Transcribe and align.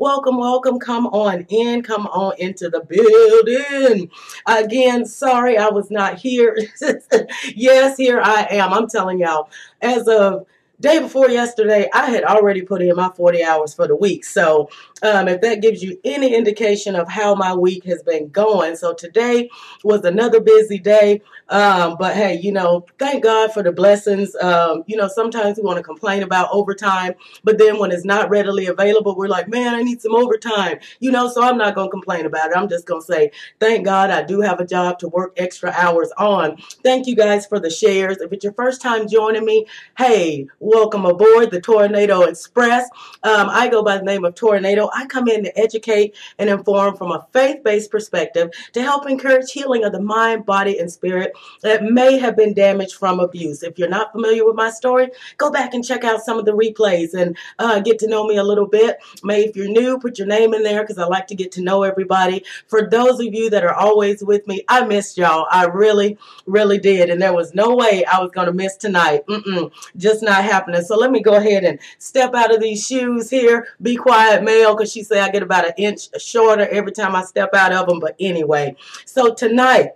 Welcome, 0.00 0.38
welcome. 0.38 0.78
Come 0.78 1.08
on 1.08 1.44
in. 1.50 1.82
Come 1.82 2.06
on 2.06 2.32
into 2.38 2.70
the 2.70 2.80
building. 2.80 4.10
Again, 4.46 5.04
sorry 5.04 5.58
I 5.58 5.68
was 5.68 5.90
not 5.90 6.18
here. 6.18 6.56
yes, 7.54 7.98
here 7.98 8.18
I 8.18 8.46
am. 8.50 8.72
I'm 8.72 8.88
telling 8.88 9.18
y'all, 9.18 9.50
as 9.82 10.08
of 10.08 10.46
day 10.80 10.98
before 10.98 11.28
yesterday, 11.28 11.88
I 11.92 12.10
had 12.10 12.24
already 12.24 12.62
put 12.62 12.82
in 12.82 12.94
my 12.96 13.10
40 13.14 13.44
hours 13.44 13.74
for 13.74 13.86
the 13.86 13.96
week. 13.96 14.24
So 14.24 14.68
um, 15.02 15.28
if 15.28 15.40
that 15.42 15.62
gives 15.62 15.82
you 15.82 15.98
any 16.04 16.34
indication 16.34 16.96
of 16.96 17.08
how 17.08 17.34
my 17.34 17.54
week 17.54 17.84
has 17.84 18.02
been 18.02 18.28
going. 18.28 18.76
So 18.76 18.94
today 18.94 19.50
was 19.84 20.04
another 20.04 20.40
busy 20.40 20.78
day. 20.78 21.22
Um, 21.48 21.96
but 21.98 22.14
hey, 22.14 22.38
you 22.40 22.52
know, 22.52 22.86
thank 22.98 23.22
God 23.22 23.52
for 23.52 23.62
the 23.62 23.72
blessings. 23.72 24.34
Um, 24.36 24.84
you 24.86 24.96
know, 24.96 25.08
sometimes 25.08 25.58
we 25.58 25.64
want 25.64 25.78
to 25.78 25.82
complain 25.82 26.22
about 26.22 26.48
overtime, 26.52 27.14
but 27.44 27.58
then 27.58 27.78
when 27.78 27.90
it's 27.90 28.04
not 28.04 28.30
readily 28.30 28.66
available, 28.66 29.16
we're 29.16 29.28
like, 29.28 29.48
man, 29.48 29.74
I 29.74 29.82
need 29.82 30.00
some 30.00 30.14
overtime. 30.14 30.78
You 31.00 31.10
know, 31.10 31.28
so 31.28 31.42
I'm 31.42 31.58
not 31.58 31.74
going 31.74 31.88
to 31.88 31.90
complain 31.90 32.26
about 32.26 32.50
it. 32.50 32.56
I'm 32.56 32.68
just 32.68 32.86
going 32.86 33.02
to 33.02 33.06
say, 33.06 33.32
thank 33.58 33.84
God 33.84 34.10
I 34.10 34.22
do 34.22 34.40
have 34.40 34.60
a 34.60 34.66
job 34.66 34.98
to 35.00 35.08
work 35.08 35.34
extra 35.36 35.70
hours 35.70 36.12
on. 36.16 36.56
Thank 36.82 37.06
you 37.06 37.16
guys 37.16 37.46
for 37.46 37.58
the 37.58 37.70
shares. 37.70 38.18
If 38.18 38.32
it's 38.32 38.44
your 38.44 38.52
first 38.52 38.80
time 38.80 39.08
joining 39.08 39.44
me, 39.44 39.66
hey, 39.98 40.46
welcome 40.70 41.04
aboard 41.04 41.50
the 41.50 41.60
Tornado 41.60 42.22
Express. 42.22 42.88
Um, 43.24 43.48
I 43.50 43.68
go 43.68 43.82
by 43.82 43.98
the 43.98 44.04
name 44.04 44.24
of 44.24 44.36
Tornado. 44.36 44.88
I 44.94 45.04
come 45.06 45.26
in 45.26 45.42
to 45.42 45.58
educate 45.58 46.14
and 46.38 46.48
inform 46.48 46.96
from 46.96 47.10
a 47.10 47.26
faith 47.32 47.64
based 47.64 47.90
perspective 47.90 48.50
to 48.72 48.80
help 48.80 49.10
encourage 49.10 49.50
healing 49.50 49.82
of 49.82 49.90
the 49.90 50.00
mind, 50.00 50.46
body, 50.46 50.78
and 50.78 50.90
spirit 50.90 51.32
that 51.62 51.82
may 51.82 52.18
have 52.18 52.36
been 52.36 52.54
damaged 52.54 52.94
from 52.94 53.18
abuse. 53.18 53.64
If 53.64 53.80
you're 53.80 53.88
not 53.88 54.12
familiar 54.12 54.46
with 54.46 54.54
my 54.54 54.70
story, 54.70 55.10
go 55.38 55.50
back 55.50 55.74
and 55.74 55.84
check 55.84 56.04
out 56.04 56.22
some 56.22 56.38
of 56.38 56.44
the 56.44 56.52
replays 56.52 57.14
and 57.14 57.36
uh, 57.58 57.80
get 57.80 57.98
to 58.00 58.08
know 58.08 58.24
me 58.24 58.36
a 58.36 58.44
little 58.44 58.66
bit. 58.66 58.98
May, 59.24 59.46
if 59.46 59.56
you're 59.56 59.68
new, 59.68 59.98
put 59.98 60.18
your 60.18 60.28
name 60.28 60.54
in 60.54 60.62
there 60.62 60.82
because 60.82 60.98
I 60.98 61.06
like 61.06 61.26
to 61.28 61.34
get 61.34 61.50
to 61.52 61.62
know 61.62 61.82
everybody. 61.82 62.44
For 62.68 62.88
those 62.88 63.18
of 63.18 63.34
you 63.34 63.50
that 63.50 63.64
are 63.64 63.74
always 63.74 64.22
with 64.22 64.46
me, 64.46 64.62
I 64.68 64.84
missed 64.84 65.18
y'all. 65.18 65.48
I 65.50 65.64
really, 65.64 66.16
really 66.46 66.78
did. 66.78 67.10
And 67.10 67.20
there 67.20 67.34
was 67.34 67.54
no 67.54 67.74
way 67.74 68.04
I 68.04 68.20
was 68.20 68.30
going 68.30 68.46
to 68.46 68.52
miss 68.52 68.76
tonight. 68.76 69.26
Mm-mm, 69.26 69.72
just 69.96 70.22
not 70.22 70.44
happening 70.44 70.59
happening. 70.60 70.82
So 70.82 70.96
let 70.96 71.10
me 71.10 71.20
go 71.20 71.34
ahead 71.34 71.64
and 71.64 71.78
step 71.98 72.34
out 72.34 72.54
of 72.54 72.60
these 72.60 72.86
shoes 72.86 73.30
here. 73.30 73.68
Be 73.82 73.96
quiet, 73.96 74.42
Mel, 74.42 74.76
because 74.76 74.92
she 74.92 75.02
said 75.02 75.18
I 75.18 75.30
get 75.30 75.42
about 75.42 75.66
an 75.66 75.72
inch 75.76 76.08
shorter 76.20 76.68
every 76.68 76.92
time 76.92 77.16
I 77.16 77.22
step 77.22 77.54
out 77.54 77.72
of 77.72 77.88
them. 77.88 78.00
But 78.00 78.16
anyway, 78.20 78.76
so 79.04 79.34
tonight, 79.34 79.92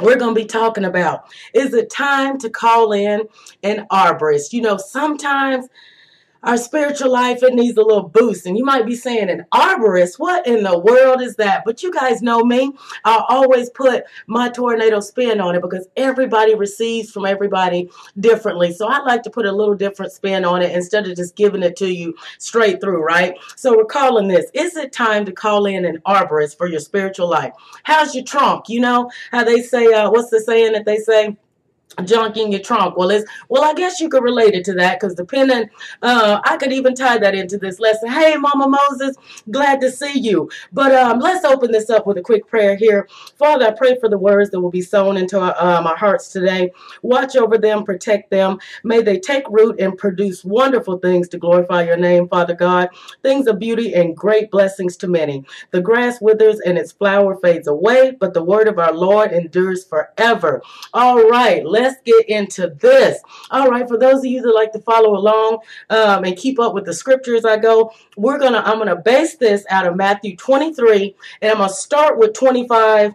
we're 0.00 0.16
going 0.16 0.34
to 0.34 0.40
be 0.40 0.46
talking 0.46 0.86
about 0.86 1.24
is 1.52 1.74
it 1.74 1.90
time 1.90 2.38
to 2.38 2.48
call 2.48 2.92
in 2.92 3.28
an 3.62 3.86
arborist? 3.92 4.52
You 4.52 4.62
know, 4.62 4.78
sometimes 4.78 5.66
our 6.42 6.56
spiritual 6.56 7.12
life, 7.12 7.42
it 7.42 7.54
needs 7.54 7.76
a 7.76 7.82
little 7.82 8.08
boost. 8.08 8.46
And 8.46 8.56
you 8.56 8.64
might 8.64 8.86
be 8.86 8.96
saying, 8.96 9.28
an 9.30 9.44
arborist, 9.52 10.18
what 10.18 10.46
in 10.46 10.62
the 10.62 10.78
world 10.78 11.20
is 11.20 11.36
that? 11.36 11.64
But 11.64 11.82
you 11.82 11.92
guys 11.92 12.22
know 12.22 12.42
me. 12.42 12.72
I 13.04 13.24
always 13.28 13.70
put 13.70 14.04
my 14.26 14.48
tornado 14.48 15.00
spin 15.00 15.40
on 15.40 15.54
it 15.54 15.62
because 15.62 15.86
everybody 15.96 16.54
receives 16.54 17.10
from 17.10 17.26
everybody 17.26 17.90
differently. 18.18 18.72
So 18.72 18.88
I 18.88 19.00
like 19.00 19.22
to 19.24 19.30
put 19.30 19.46
a 19.46 19.52
little 19.52 19.74
different 19.74 20.12
spin 20.12 20.44
on 20.44 20.62
it 20.62 20.72
instead 20.72 21.06
of 21.06 21.16
just 21.16 21.36
giving 21.36 21.62
it 21.62 21.76
to 21.76 21.86
you 21.86 22.14
straight 22.38 22.80
through, 22.80 23.02
right? 23.02 23.34
So 23.56 23.76
we're 23.76 23.84
calling 23.84 24.28
this, 24.28 24.50
is 24.54 24.76
it 24.76 24.92
time 24.92 25.24
to 25.26 25.32
call 25.32 25.66
in 25.66 25.84
an 25.84 25.98
arborist 26.06 26.56
for 26.56 26.66
your 26.66 26.80
spiritual 26.80 27.28
life? 27.28 27.52
How's 27.82 28.14
your 28.14 28.24
trunk? 28.24 28.68
You 28.68 28.80
know 28.80 29.10
how 29.30 29.44
they 29.44 29.62
say, 29.62 29.92
uh, 29.92 30.10
what's 30.10 30.30
the 30.30 30.40
saying 30.40 30.72
that 30.72 30.84
they 30.84 30.98
say? 30.98 31.36
Junk 32.04 32.36
in 32.36 32.50
your 32.52 32.60
trunk. 32.60 32.96
Well, 32.96 33.10
it's 33.10 33.28
well, 33.48 33.64
I 33.64 33.74
guess 33.74 34.00
you 34.00 34.08
could 34.08 34.22
relate 34.22 34.54
it 34.54 34.64
to 34.66 34.74
that 34.74 35.00
because 35.00 35.14
depending, 35.14 35.68
uh, 36.02 36.40
I 36.44 36.56
could 36.56 36.72
even 36.72 36.94
tie 36.94 37.18
that 37.18 37.34
into 37.34 37.58
this 37.58 37.80
lesson. 37.80 38.10
Hey, 38.10 38.36
Mama 38.36 38.68
Moses, 38.68 39.16
glad 39.50 39.80
to 39.80 39.90
see 39.90 40.18
you. 40.18 40.50
But 40.72 40.94
um, 40.94 41.18
let's 41.18 41.44
open 41.44 41.72
this 41.72 41.90
up 41.90 42.06
with 42.06 42.18
a 42.18 42.22
quick 42.22 42.46
prayer 42.46 42.76
here. 42.76 43.08
Father, 43.36 43.66
I 43.66 43.72
pray 43.72 43.98
for 43.98 44.08
the 44.08 44.18
words 44.18 44.50
that 44.50 44.60
will 44.60 44.70
be 44.70 44.82
sown 44.82 45.16
into 45.16 45.38
our, 45.40 45.54
our 45.54 45.96
hearts 45.96 46.32
today. 46.32 46.70
Watch 47.02 47.36
over 47.36 47.58
them, 47.58 47.84
protect 47.84 48.30
them. 48.30 48.58
May 48.84 49.02
they 49.02 49.18
take 49.18 49.48
root 49.48 49.80
and 49.80 49.96
produce 49.96 50.44
wonderful 50.44 50.98
things 50.98 51.28
to 51.30 51.38
glorify 51.38 51.84
your 51.84 51.96
name, 51.96 52.28
Father 52.28 52.54
God. 52.54 52.88
Things 53.22 53.46
of 53.46 53.58
beauty 53.58 53.94
and 53.94 54.16
great 54.16 54.50
blessings 54.50 54.96
to 54.98 55.08
many. 55.08 55.44
The 55.70 55.80
grass 55.80 56.20
withers 56.20 56.60
and 56.60 56.78
its 56.78 56.92
flower 56.92 57.36
fades 57.36 57.66
away, 57.68 58.16
but 58.18 58.34
the 58.34 58.42
word 58.42 58.68
of 58.68 58.78
our 58.78 58.92
Lord 58.92 59.32
endures 59.32 59.84
forever. 59.84 60.62
All 60.92 61.28
right, 61.28 61.64
let's 61.64 61.79
let's 61.80 62.00
get 62.04 62.28
into 62.28 62.68
this. 62.80 63.20
All 63.50 63.68
right, 63.68 63.88
for 63.88 63.98
those 63.98 64.18
of 64.18 64.26
you 64.26 64.42
that 64.42 64.54
like 64.54 64.72
to 64.72 64.80
follow 64.80 65.16
along 65.16 65.58
um, 65.90 66.24
and 66.24 66.36
keep 66.36 66.58
up 66.58 66.74
with 66.74 66.84
the 66.84 66.94
scriptures 66.94 67.44
I 67.44 67.56
go, 67.56 67.92
we're 68.16 68.38
gonna 68.38 68.62
I'm 68.64 68.78
gonna 68.78 68.96
base 68.96 69.36
this 69.36 69.64
out 69.70 69.86
of 69.86 69.96
Matthew 69.96 70.36
23, 70.36 71.14
and 71.42 71.52
I'm 71.52 71.58
gonna 71.58 71.72
start 71.72 72.18
with 72.18 72.32
25 72.34 73.14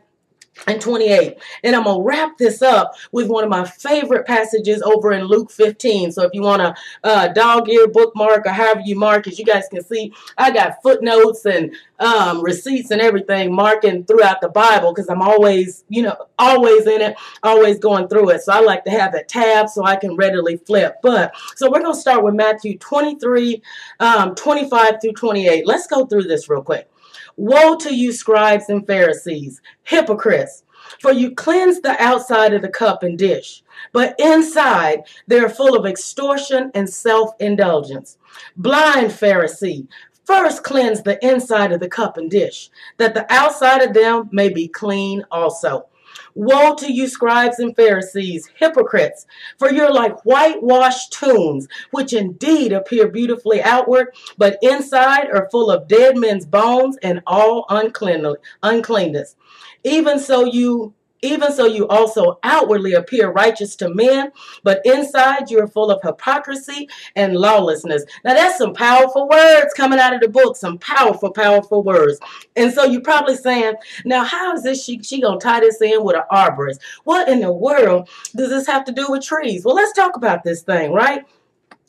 and 0.67 0.81
28. 0.81 1.37
And 1.63 1.75
I'm 1.75 1.83
going 1.83 1.97
to 1.97 2.03
wrap 2.03 2.37
this 2.37 2.61
up 2.61 2.95
with 3.11 3.27
one 3.27 3.43
of 3.43 3.49
my 3.49 3.65
favorite 3.65 4.25
passages 4.25 4.81
over 4.81 5.11
in 5.11 5.25
Luke 5.25 5.51
15. 5.51 6.11
So 6.11 6.23
if 6.23 6.31
you 6.33 6.41
want 6.41 6.61
to 6.61 6.75
uh, 7.03 7.27
dog 7.29 7.69
ear 7.69 7.87
bookmark 7.87 8.45
or 8.45 8.51
however 8.51 8.81
you 8.85 8.97
mark, 8.97 9.27
as 9.27 9.37
you 9.37 9.45
guys 9.45 9.67
can 9.69 9.83
see, 9.83 10.13
I 10.37 10.51
got 10.51 10.81
footnotes 10.81 11.45
and 11.45 11.75
um, 11.99 12.41
receipts 12.41 12.91
and 12.91 13.01
everything 13.01 13.53
marking 13.53 14.03
throughout 14.05 14.41
the 14.41 14.49
Bible 14.49 14.93
because 14.93 15.09
I'm 15.09 15.21
always, 15.21 15.83
you 15.89 16.01
know, 16.01 16.15
always 16.39 16.85
in 16.87 17.01
it, 17.01 17.15
always 17.43 17.79
going 17.79 18.07
through 18.07 18.31
it. 18.31 18.41
So 18.41 18.53
I 18.53 18.59
like 18.59 18.83
to 18.85 18.91
have 18.91 19.11
that 19.13 19.27
tab 19.27 19.69
so 19.69 19.83
I 19.83 19.95
can 19.95 20.15
readily 20.15 20.57
flip. 20.57 20.97
But 21.01 21.33
so 21.55 21.69
we're 21.69 21.81
going 21.81 21.93
to 21.93 21.99
start 21.99 22.23
with 22.23 22.33
Matthew 22.33 22.77
23, 22.77 23.61
um, 23.99 24.35
25 24.35 25.01
through 25.01 25.13
28. 25.13 25.67
Let's 25.67 25.87
go 25.87 26.05
through 26.05 26.23
this 26.23 26.49
real 26.49 26.61
quick. 26.61 26.89
Woe 27.37 27.75
to 27.77 27.93
you, 27.93 28.11
scribes 28.11 28.69
and 28.69 28.85
Pharisees, 28.87 29.61
hypocrites! 29.83 30.63
For 31.01 31.11
you 31.11 31.33
cleanse 31.33 31.81
the 31.81 32.01
outside 32.01 32.53
of 32.53 32.61
the 32.61 32.69
cup 32.69 33.03
and 33.03 33.17
dish, 33.17 33.63
but 33.91 34.15
inside 34.19 35.03
they 35.27 35.39
are 35.39 35.49
full 35.49 35.75
of 35.75 35.85
extortion 35.85 36.71
and 36.73 36.89
self 36.89 37.31
indulgence. 37.39 38.17
Blind 38.55 39.11
Pharisee, 39.11 39.87
first 40.23 40.63
cleanse 40.63 41.01
the 41.01 41.23
inside 41.25 41.71
of 41.71 41.79
the 41.79 41.89
cup 41.89 42.17
and 42.17 42.29
dish, 42.29 42.69
that 42.97 43.13
the 43.13 43.31
outside 43.33 43.81
of 43.81 43.93
them 43.93 44.29
may 44.31 44.49
be 44.49 44.67
clean 44.67 45.23
also. 45.31 45.87
Woe 46.33 46.75
to 46.75 46.91
you, 46.91 47.07
scribes 47.07 47.59
and 47.59 47.75
Pharisees, 47.75 48.49
hypocrites, 48.55 49.25
for 49.57 49.71
you're 49.71 49.93
like 49.93 50.21
whitewashed 50.23 51.13
tombs, 51.13 51.67
which 51.91 52.13
indeed 52.13 52.73
appear 52.73 53.07
beautifully 53.07 53.61
outward, 53.61 54.13
but 54.37 54.57
inside 54.61 55.29
are 55.31 55.49
full 55.51 55.69
of 55.71 55.87
dead 55.87 56.17
men's 56.17 56.45
bones 56.45 56.97
and 57.01 57.21
all 57.27 57.65
uncleanness. 57.69 59.35
Even 59.83 60.19
so, 60.19 60.45
you 60.45 60.93
even 61.21 61.51
so, 61.51 61.65
you 61.65 61.87
also 61.87 62.39
outwardly 62.43 62.93
appear 62.93 63.31
righteous 63.31 63.75
to 63.77 63.89
men, 63.89 64.31
but 64.63 64.81
inside 64.85 65.49
you 65.49 65.59
are 65.59 65.67
full 65.67 65.89
of 65.89 66.01
hypocrisy 66.03 66.87
and 67.15 67.35
lawlessness. 67.35 68.03
Now, 68.23 68.33
that's 68.33 68.57
some 68.57 68.73
powerful 68.73 69.27
words 69.27 69.73
coming 69.75 69.99
out 69.99 70.13
of 70.13 70.21
the 70.21 70.29
book, 70.29 70.55
some 70.55 70.77
powerful, 70.77 71.31
powerful 71.31 71.83
words. 71.83 72.19
And 72.55 72.71
so 72.71 72.83
you're 72.83 73.01
probably 73.01 73.35
saying, 73.35 73.75
now, 74.05 74.23
how 74.23 74.53
is 74.53 74.63
this 74.63 74.83
she, 74.83 75.01
she 75.01 75.21
to 75.21 75.37
tie 75.41 75.61
this 75.61 75.81
in 75.81 76.03
with 76.03 76.15
an 76.15 76.23
arborist? 76.31 76.79
What 77.03 77.29
in 77.29 77.39
the 77.39 77.51
world 77.51 78.09
does 78.35 78.49
this 78.49 78.67
have 78.67 78.85
to 78.85 78.91
do 78.91 79.07
with 79.09 79.23
trees? 79.23 79.65
Well, 79.65 79.75
let's 79.75 79.93
talk 79.93 80.15
about 80.15 80.43
this 80.43 80.63
thing, 80.63 80.91
right? 80.91 81.23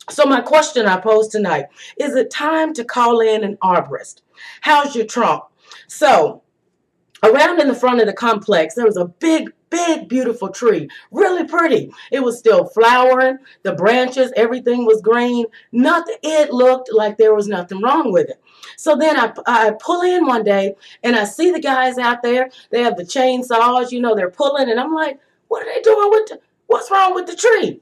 So, 0.09 0.25
my 0.25 0.39
question 0.39 0.85
I 0.85 0.99
pose 0.99 1.27
tonight 1.27 1.65
is 1.99 2.15
it 2.15 2.31
time 2.31 2.73
to 2.73 2.85
call 2.85 3.19
in 3.19 3.43
an 3.43 3.57
arborist? 3.57 4.21
How's 4.61 4.95
your 4.95 5.05
trunk? 5.05 5.43
So, 5.87 6.43
Around 7.23 7.61
in 7.61 7.67
the 7.67 7.75
front 7.75 7.99
of 7.99 8.05
the 8.05 8.13
complex, 8.13 8.75
there 8.75 8.85
was 8.85 8.97
a 8.97 9.05
big, 9.05 9.51
big, 9.69 10.07
beautiful 10.07 10.49
tree. 10.49 10.87
Really 11.11 11.45
pretty. 11.45 11.91
It 12.11 12.19
was 12.19 12.37
still 12.37 12.65
flowering. 12.65 13.39
The 13.63 13.73
branches, 13.73 14.31
everything 14.35 14.85
was 14.85 15.01
green. 15.01 15.45
Nothing, 15.71 16.15
it 16.21 16.53
looked 16.53 16.91
like 16.93 17.17
there 17.17 17.33
was 17.33 17.47
nothing 17.47 17.81
wrong 17.81 18.11
with 18.11 18.29
it. 18.29 18.41
So 18.77 18.95
then 18.95 19.19
I, 19.19 19.33
I 19.47 19.71
pull 19.81 20.01
in 20.01 20.27
one 20.27 20.43
day 20.43 20.75
and 21.03 21.15
I 21.15 21.23
see 21.23 21.51
the 21.51 21.59
guys 21.59 21.97
out 21.97 22.21
there. 22.21 22.49
They 22.69 22.83
have 22.83 22.97
the 22.97 23.03
chainsaws, 23.03 23.91
you 23.91 23.99
know, 23.99 24.15
they're 24.15 24.29
pulling. 24.29 24.69
And 24.69 24.79
I'm 24.79 24.93
like, 24.93 25.19
what 25.47 25.65
are 25.65 25.73
they 25.73 25.81
doing 25.81 26.09
with 26.11 26.27
the, 26.27 26.39
what's 26.67 26.91
wrong 26.91 27.15
with 27.15 27.25
the 27.25 27.35
tree? 27.35 27.81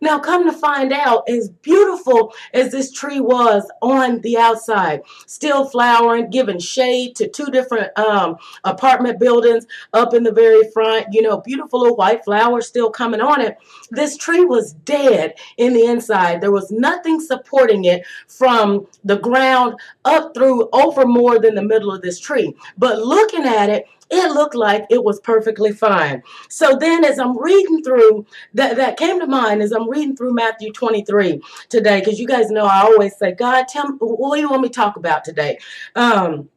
Now, 0.00 0.18
come 0.18 0.44
to 0.44 0.52
find 0.52 0.92
out, 0.92 1.28
as 1.28 1.48
beautiful 1.48 2.34
as 2.52 2.72
this 2.72 2.92
tree 2.92 3.20
was 3.20 3.70
on 3.82 4.20
the 4.20 4.36
outside, 4.38 5.02
still 5.26 5.68
flowering, 5.68 6.30
giving 6.30 6.58
shade 6.58 7.16
to 7.16 7.28
two 7.28 7.46
different 7.46 7.96
um, 7.98 8.36
apartment 8.64 9.18
buildings 9.18 9.66
up 9.92 10.14
in 10.14 10.22
the 10.22 10.32
very 10.32 10.70
front, 10.72 11.06
you 11.12 11.22
know, 11.22 11.40
beautiful 11.40 11.80
little 11.80 11.96
white 11.96 12.24
flowers 12.24 12.66
still 12.66 12.90
coming 12.90 13.20
on 13.20 13.40
it. 13.40 13.56
This 13.90 14.16
tree 14.16 14.44
was 14.44 14.72
dead 14.72 15.34
in 15.56 15.72
the 15.72 15.84
inside. 15.84 16.40
There 16.40 16.52
was 16.52 16.70
nothing 16.70 17.20
supporting 17.20 17.84
it 17.84 18.06
from 18.28 18.86
the 19.04 19.18
ground 19.18 19.78
up 20.04 20.34
through 20.34 20.68
over 20.72 21.06
more 21.06 21.38
than 21.38 21.54
the 21.54 21.62
middle 21.62 21.92
of 21.92 22.02
this 22.02 22.18
tree. 22.18 22.54
But 22.76 22.98
looking 22.98 23.44
at 23.44 23.70
it, 23.70 23.86
it 24.10 24.32
looked 24.32 24.54
like 24.54 24.86
it 24.90 25.02
was 25.02 25.20
perfectly 25.20 25.72
fine. 25.72 26.22
So 26.48 26.76
then, 26.76 27.04
as 27.04 27.18
I'm 27.18 27.36
reading 27.38 27.82
through, 27.82 28.26
that, 28.54 28.76
that 28.76 28.96
came 28.96 29.20
to 29.20 29.26
mind 29.26 29.62
as 29.62 29.72
I'm 29.72 29.88
reading 29.88 30.16
through 30.16 30.34
Matthew 30.34 30.72
23 30.72 31.40
today, 31.68 32.00
because 32.00 32.18
you 32.18 32.26
guys 32.26 32.50
know 32.50 32.66
I 32.66 32.80
always 32.82 33.16
say, 33.16 33.32
God, 33.32 33.66
tell 33.68 33.88
me, 33.88 33.96
what 33.98 34.36
do 34.36 34.42
you 34.42 34.50
want 34.50 34.62
me 34.62 34.68
to 34.68 34.74
talk 34.74 34.96
about 34.96 35.24
today? 35.24 35.58
Um, 35.94 36.48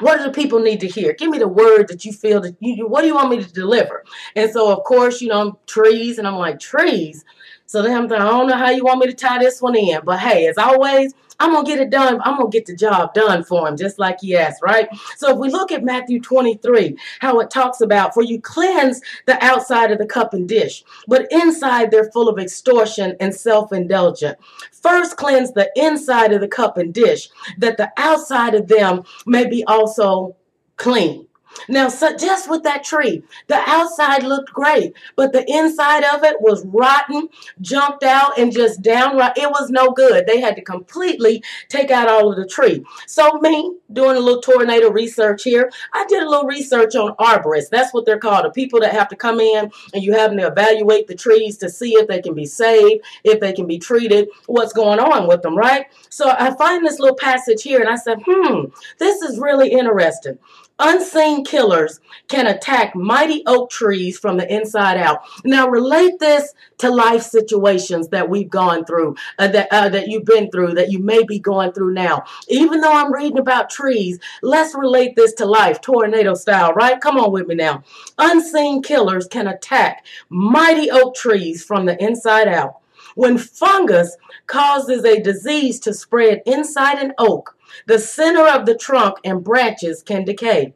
what 0.00 0.18
do 0.18 0.24
the 0.24 0.32
people 0.32 0.60
need 0.60 0.80
to 0.80 0.88
hear? 0.88 1.12
Give 1.12 1.30
me 1.30 1.38
the 1.38 1.48
word 1.48 1.88
that 1.88 2.04
you 2.04 2.12
feel 2.12 2.40
that 2.40 2.56
you, 2.60 2.86
what 2.86 3.02
do 3.02 3.06
you 3.06 3.14
want 3.14 3.30
me 3.30 3.42
to 3.42 3.52
deliver? 3.52 4.04
And 4.34 4.50
so, 4.50 4.74
of 4.74 4.84
course, 4.84 5.20
you 5.20 5.28
know, 5.28 5.58
trees, 5.66 6.18
and 6.18 6.26
I'm 6.26 6.36
like, 6.36 6.58
trees. 6.58 7.24
So 7.70 7.82
then 7.82 7.96
I'm 7.96 8.08
thinking, 8.08 8.26
I 8.26 8.30
don't 8.30 8.48
know 8.48 8.56
how 8.56 8.70
you 8.70 8.82
want 8.82 8.98
me 8.98 9.06
to 9.06 9.12
tie 9.12 9.38
this 9.38 9.62
one 9.62 9.76
in. 9.76 10.00
But 10.04 10.18
hey, 10.18 10.48
as 10.48 10.58
always, 10.58 11.14
I'm 11.38 11.52
going 11.52 11.64
to 11.64 11.70
get 11.70 11.78
it 11.78 11.88
done. 11.88 12.20
I'm 12.24 12.36
going 12.36 12.50
to 12.50 12.58
get 12.58 12.66
the 12.66 12.74
job 12.74 13.14
done 13.14 13.44
for 13.44 13.68
him, 13.68 13.76
just 13.76 13.96
like 13.96 14.18
he 14.20 14.36
asked, 14.36 14.60
right? 14.60 14.88
So 15.16 15.30
if 15.30 15.38
we 15.38 15.50
look 15.50 15.70
at 15.70 15.84
Matthew 15.84 16.20
23, 16.20 16.98
how 17.20 17.38
it 17.38 17.48
talks 17.48 17.80
about, 17.80 18.12
for 18.12 18.24
you 18.24 18.40
cleanse 18.40 19.00
the 19.26 19.40
outside 19.40 19.92
of 19.92 19.98
the 19.98 20.06
cup 20.06 20.34
and 20.34 20.48
dish, 20.48 20.82
but 21.06 21.30
inside 21.30 21.92
they're 21.92 22.10
full 22.10 22.28
of 22.28 22.40
extortion 22.40 23.14
and 23.20 23.32
self 23.32 23.72
indulgent. 23.72 24.36
First 24.72 25.16
cleanse 25.16 25.52
the 25.52 25.70
inside 25.76 26.32
of 26.32 26.40
the 26.40 26.48
cup 26.48 26.76
and 26.76 26.92
dish, 26.92 27.28
that 27.58 27.76
the 27.76 27.92
outside 27.96 28.56
of 28.56 28.66
them 28.66 29.04
may 29.26 29.48
be 29.48 29.62
also 29.68 30.34
clean. 30.76 31.28
Now, 31.68 31.88
so 31.88 32.16
just 32.16 32.48
with 32.48 32.62
that 32.64 32.84
tree, 32.84 33.22
the 33.46 33.56
outside 33.66 34.22
looked 34.22 34.52
great, 34.52 34.94
but 35.16 35.32
the 35.32 35.44
inside 35.48 36.04
of 36.04 36.24
it 36.24 36.40
was 36.40 36.64
rotten, 36.66 37.28
jumped 37.60 38.02
out, 38.02 38.38
and 38.38 38.52
just 38.52 38.82
downright, 38.82 39.36
it 39.36 39.50
was 39.50 39.70
no 39.70 39.90
good. 39.90 40.26
They 40.26 40.40
had 40.40 40.56
to 40.56 40.62
completely 40.62 41.42
take 41.68 41.90
out 41.90 42.08
all 42.08 42.30
of 42.30 42.36
the 42.36 42.46
tree. 42.46 42.84
So, 43.06 43.38
me 43.40 43.74
doing 43.92 44.16
a 44.16 44.20
little 44.20 44.40
tornado 44.40 44.90
research 44.90 45.42
here, 45.42 45.70
I 45.92 46.04
did 46.06 46.22
a 46.22 46.28
little 46.28 46.46
research 46.46 46.94
on 46.94 47.14
arborists. 47.16 47.70
That's 47.70 47.92
what 47.92 48.06
they're 48.06 48.18
called 48.18 48.44
the 48.44 48.50
people 48.50 48.80
that 48.80 48.92
have 48.92 49.08
to 49.08 49.16
come 49.16 49.40
in 49.40 49.70
and 49.94 50.02
you 50.02 50.12
have 50.12 50.30
to 50.32 50.46
evaluate 50.46 51.06
the 51.06 51.14
trees 51.14 51.56
to 51.58 51.68
see 51.68 51.94
if 51.94 52.08
they 52.08 52.22
can 52.22 52.34
be 52.34 52.46
saved, 52.46 53.04
if 53.24 53.40
they 53.40 53.52
can 53.52 53.66
be 53.66 53.78
treated, 53.78 54.28
what's 54.46 54.72
going 54.72 54.98
on 54.98 55.26
with 55.26 55.42
them, 55.42 55.56
right? 55.56 55.86
So, 56.08 56.30
I 56.30 56.54
find 56.56 56.84
this 56.84 56.98
little 56.98 57.16
passage 57.16 57.62
here 57.62 57.80
and 57.80 57.88
I 57.88 57.96
said, 57.96 58.18
hmm, 58.24 58.66
this 58.98 59.22
is 59.22 59.38
really 59.38 59.70
interesting. 59.70 60.38
Unseen 60.80 61.44
killers 61.44 62.00
can 62.28 62.46
attack 62.46 62.96
mighty 62.96 63.42
oak 63.46 63.70
trees 63.70 64.18
from 64.18 64.38
the 64.38 64.52
inside 64.52 64.96
out. 64.96 65.20
Now, 65.44 65.68
relate 65.68 66.18
this 66.18 66.54
to 66.78 66.90
life 66.90 67.22
situations 67.22 68.08
that 68.08 68.28
we've 68.28 68.48
gone 68.48 68.86
through, 68.86 69.16
uh, 69.38 69.48
that 69.48 69.68
uh, 69.70 69.90
that 69.90 70.08
you've 70.08 70.24
been 70.24 70.50
through, 70.50 70.74
that 70.74 70.90
you 70.90 70.98
may 70.98 71.22
be 71.22 71.38
going 71.38 71.72
through 71.72 71.92
now. 71.92 72.24
Even 72.48 72.80
though 72.80 72.92
I'm 72.92 73.12
reading 73.12 73.38
about 73.38 73.68
trees, 73.68 74.18
let's 74.42 74.74
relate 74.74 75.16
this 75.16 75.34
to 75.34 75.44
life, 75.46 75.80
tornado 75.80 76.34
style, 76.34 76.72
right? 76.72 77.00
Come 77.00 77.18
on 77.18 77.30
with 77.30 77.46
me 77.46 77.56
now. 77.56 77.84
Unseen 78.18 78.82
killers 78.82 79.26
can 79.26 79.48
attack 79.48 80.06
mighty 80.30 80.90
oak 80.90 81.14
trees 81.14 81.62
from 81.62 81.84
the 81.84 82.02
inside 82.02 82.48
out. 82.48 82.78
When 83.16 83.38
fungus 83.38 84.16
causes 84.46 85.04
a 85.04 85.20
disease 85.20 85.80
to 85.80 85.92
spread 85.92 86.42
inside 86.46 86.98
an 86.98 87.12
oak, 87.18 87.56
the 87.86 87.98
center 87.98 88.46
of 88.46 88.66
the 88.66 88.76
trunk 88.76 89.18
and 89.24 89.44
branches 89.44 90.02
can 90.02 90.24
decay. 90.24 90.74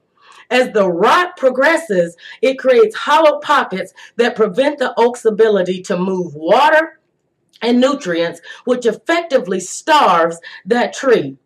As 0.50 0.72
the 0.72 0.90
rot 0.90 1.36
progresses, 1.36 2.16
it 2.42 2.58
creates 2.58 2.94
hollow 2.94 3.40
pockets 3.40 3.92
that 4.16 4.36
prevent 4.36 4.78
the 4.78 4.92
oak's 4.98 5.24
ability 5.24 5.82
to 5.82 5.96
move 5.96 6.34
water 6.34 7.00
and 7.62 7.80
nutrients, 7.80 8.40
which 8.64 8.86
effectively 8.86 9.60
starves 9.60 10.38
that 10.66 10.92
tree. 10.92 11.36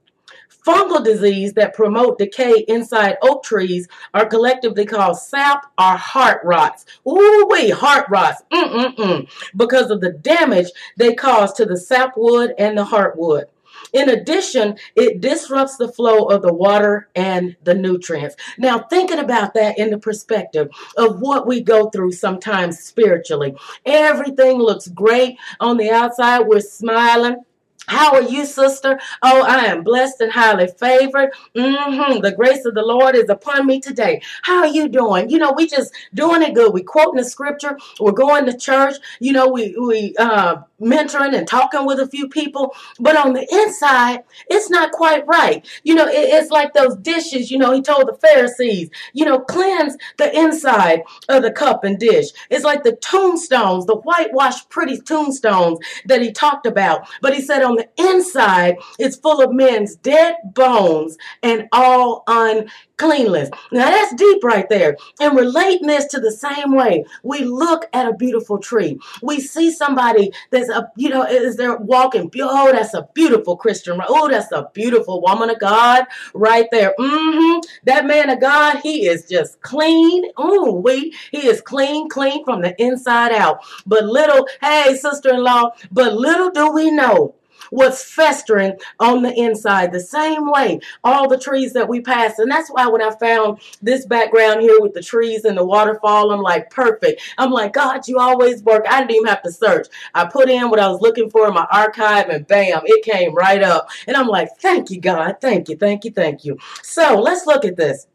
Fungal 0.66 1.02
disease 1.02 1.54
that 1.54 1.72
promote 1.72 2.18
decay 2.18 2.64
inside 2.68 3.16
oak 3.22 3.42
trees 3.42 3.88
are 4.12 4.26
collectively 4.26 4.84
called 4.84 5.16
sap 5.16 5.64
or 5.78 5.96
heart 5.96 6.40
rots. 6.44 6.84
Ooh 7.08 7.48
wee, 7.50 7.70
heart 7.70 8.06
rots. 8.10 8.42
Mm-mm-mm. 8.52 9.30
Because 9.56 9.90
of 9.90 10.00
the 10.02 10.12
damage 10.12 10.66
they 10.96 11.14
cause 11.14 11.54
to 11.54 11.64
the 11.64 11.78
sapwood 11.78 12.52
and 12.58 12.76
the 12.76 12.84
heartwood. 12.84 13.44
In 13.92 14.10
addition, 14.10 14.76
it 14.96 15.20
disrupts 15.20 15.76
the 15.76 15.88
flow 15.88 16.24
of 16.24 16.42
the 16.42 16.52
water 16.52 17.08
and 17.14 17.56
the 17.64 17.74
nutrients. 17.74 18.36
Now, 18.58 18.80
thinking 18.90 19.18
about 19.18 19.54
that 19.54 19.78
in 19.78 19.90
the 19.90 19.98
perspective 19.98 20.68
of 20.96 21.20
what 21.20 21.46
we 21.46 21.60
go 21.60 21.90
through 21.90 22.12
sometimes 22.12 22.78
spiritually, 22.78 23.56
everything 23.86 24.58
looks 24.58 24.88
great 24.88 25.36
on 25.60 25.76
the 25.76 25.90
outside. 25.90 26.46
We're 26.46 26.60
smiling 26.60 27.44
how 27.88 28.14
are 28.14 28.22
you, 28.22 28.44
sister? 28.44 29.00
Oh, 29.22 29.42
I 29.42 29.64
am 29.66 29.82
blessed 29.82 30.20
and 30.20 30.30
highly 30.30 30.68
favored. 30.68 31.30
Mm-hmm. 31.56 32.20
The 32.20 32.32
grace 32.32 32.64
of 32.66 32.74
the 32.74 32.82
Lord 32.82 33.16
is 33.16 33.30
upon 33.30 33.66
me 33.66 33.80
today. 33.80 34.20
How 34.42 34.58
are 34.58 34.66
you 34.66 34.88
doing? 34.88 35.30
You 35.30 35.38
know, 35.38 35.52
we 35.52 35.66
just 35.66 35.94
doing 36.12 36.42
it 36.42 36.54
good. 36.54 36.74
We 36.74 36.82
quoting 36.82 37.16
the 37.16 37.24
scripture. 37.24 37.78
We're 37.98 38.12
going 38.12 38.44
to 38.46 38.56
church. 38.56 38.96
You 39.20 39.32
know, 39.32 39.48
we 39.48 39.74
we 39.78 40.14
uh, 40.18 40.56
mentoring 40.80 41.34
and 41.34 41.48
talking 41.48 41.86
with 41.86 41.98
a 41.98 42.08
few 42.08 42.28
people. 42.28 42.74
But 43.00 43.16
on 43.16 43.32
the 43.32 43.46
inside, 43.50 44.22
it's 44.48 44.68
not 44.68 44.92
quite 44.92 45.26
right. 45.26 45.66
You 45.82 45.94
know, 45.94 46.06
it, 46.06 46.12
it's 46.12 46.50
like 46.50 46.74
those 46.74 46.96
dishes. 46.96 47.50
You 47.50 47.58
know, 47.58 47.72
he 47.72 47.80
told 47.80 48.06
the 48.06 48.18
Pharisees. 48.20 48.90
You 49.14 49.24
know, 49.24 49.40
cleanse 49.40 49.96
the 50.18 50.36
inside 50.38 51.02
of 51.30 51.42
the 51.42 51.50
cup 51.50 51.84
and 51.84 51.98
dish. 51.98 52.26
It's 52.50 52.64
like 52.64 52.82
the 52.82 52.96
tombstones, 52.96 53.86
the 53.86 53.96
whitewashed, 53.96 54.68
pretty 54.68 55.00
tombstones 55.00 55.78
that 56.04 56.20
he 56.20 56.32
talked 56.32 56.66
about. 56.66 57.08
But 57.22 57.34
he 57.34 57.40
said 57.40 57.62
on 57.62 57.77
the 57.78 57.88
inside 57.96 58.76
is 58.98 59.16
full 59.16 59.40
of 59.40 59.52
men's 59.52 59.96
dead 59.96 60.36
bones 60.44 61.16
and 61.42 61.68
all 61.72 62.24
uncleanness. 62.26 63.50
Now 63.72 63.90
that's 63.90 64.14
deep 64.14 64.42
right 64.42 64.68
there. 64.68 64.96
And 65.20 65.36
relating 65.36 65.86
this 65.86 66.06
to 66.06 66.20
the 66.20 66.32
same 66.32 66.74
way, 66.74 67.04
we 67.22 67.44
look 67.44 67.86
at 67.92 68.08
a 68.08 68.14
beautiful 68.14 68.58
tree. 68.58 68.98
We 69.22 69.40
see 69.40 69.70
somebody 69.70 70.32
that's 70.50 70.68
a, 70.68 70.90
you 70.96 71.08
know, 71.08 71.22
is 71.24 71.56
there 71.56 71.76
walking. 71.76 72.30
Oh, 72.40 72.72
that's 72.72 72.94
a 72.94 73.08
beautiful 73.14 73.56
Christian. 73.56 74.00
Oh, 74.06 74.28
that's 74.28 74.52
a 74.52 74.68
beautiful 74.74 75.20
woman 75.22 75.50
of 75.50 75.60
God 75.60 76.04
right 76.34 76.66
there. 76.70 76.94
Mm-hmm. 76.98 77.60
That 77.84 78.06
man 78.06 78.30
of 78.30 78.40
God, 78.40 78.80
he 78.82 79.06
is 79.06 79.26
just 79.26 79.60
clean. 79.62 80.30
Oh, 80.36 80.72
we, 80.72 81.14
he 81.30 81.46
is 81.46 81.60
clean, 81.60 82.08
clean 82.08 82.44
from 82.44 82.62
the 82.62 82.74
inside 82.82 83.32
out. 83.32 83.60
But 83.86 84.04
little, 84.04 84.46
hey, 84.60 84.96
sister-in-law, 84.96 85.70
but 85.92 86.14
little 86.14 86.50
do 86.50 86.72
we 86.72 86.90
know 86.90 87.34
what's 87.70 88.02
festering 88.02 88.78
on 89.00 89.22
the 89.22 89.32
inside. 89.34 89.92
The 89.92 90.00
same 90.00 90.50
way, 90.50 90.80
all 91.04 91.28
the 91.28 91.38
trees 91.38 91.72
that 91.74 91.88
we 91.88 92.00
pass. 92.00 92.38
And 92.38 92.50
that's 92.50 92.70
why 92.70 92.86
when 92.86 93.02
I 93.02 93.10
found 93.16 93.60
this 93.82 94.06
background 94.06 94.62
here 94.62 94.80
with 94.80 94.94
the 94.94 95.02
trees 95.02 95.44
and 95.44 95.56
the 95.56 95.64
waterfall, 95.64 96.30
I'm 96.30 96.42
like, 96.42 96.70
perfect. 96.70 97.22
I'm 97.38 97.50
like, 97.50 97.72
God, 97.72 98.06
you 98.08 98.18
always 98.18 98.62
work. 98.62 98.84
I 98.88 99.00
didn't 99.00 99.16
even 99.16 99.26
have 99.26 99.42
to 99.42 99.52
search. 99.52 99.88
I 100.14 100.26
put 100.26 100.50
in 100.50 100.70
what 100.70 100.80
I 100.80 100.88
was 100.88 101.00
looking 101.00 101.30
for 101.30 101.46
in 101.48 101.54
my 101.54 101.66
archive 101.70 102.28
and 102.28 102.46
bam, 102.46 102.80
it 102.84 103.04
came 103.04 103.34
right 103.34 103.62
up. 103.62 103.88
And 104.06 104.16
I'm 104.16 104.28
like, 104.28 104.48
thank 104.58 104.90
you, 104.90 105.00
God. 105.00 105.36
Thank 105.40 105.68
you, 105.68 105.76
thank 105.76 106.04
you, 106.04 106.10
thank 106.10 106.44
you. 106.44 106.58
So 106.82 107.20
let's 107.20 107.46
look 107.46 107.64
at 107.64 107.76
this. 107.76 108.06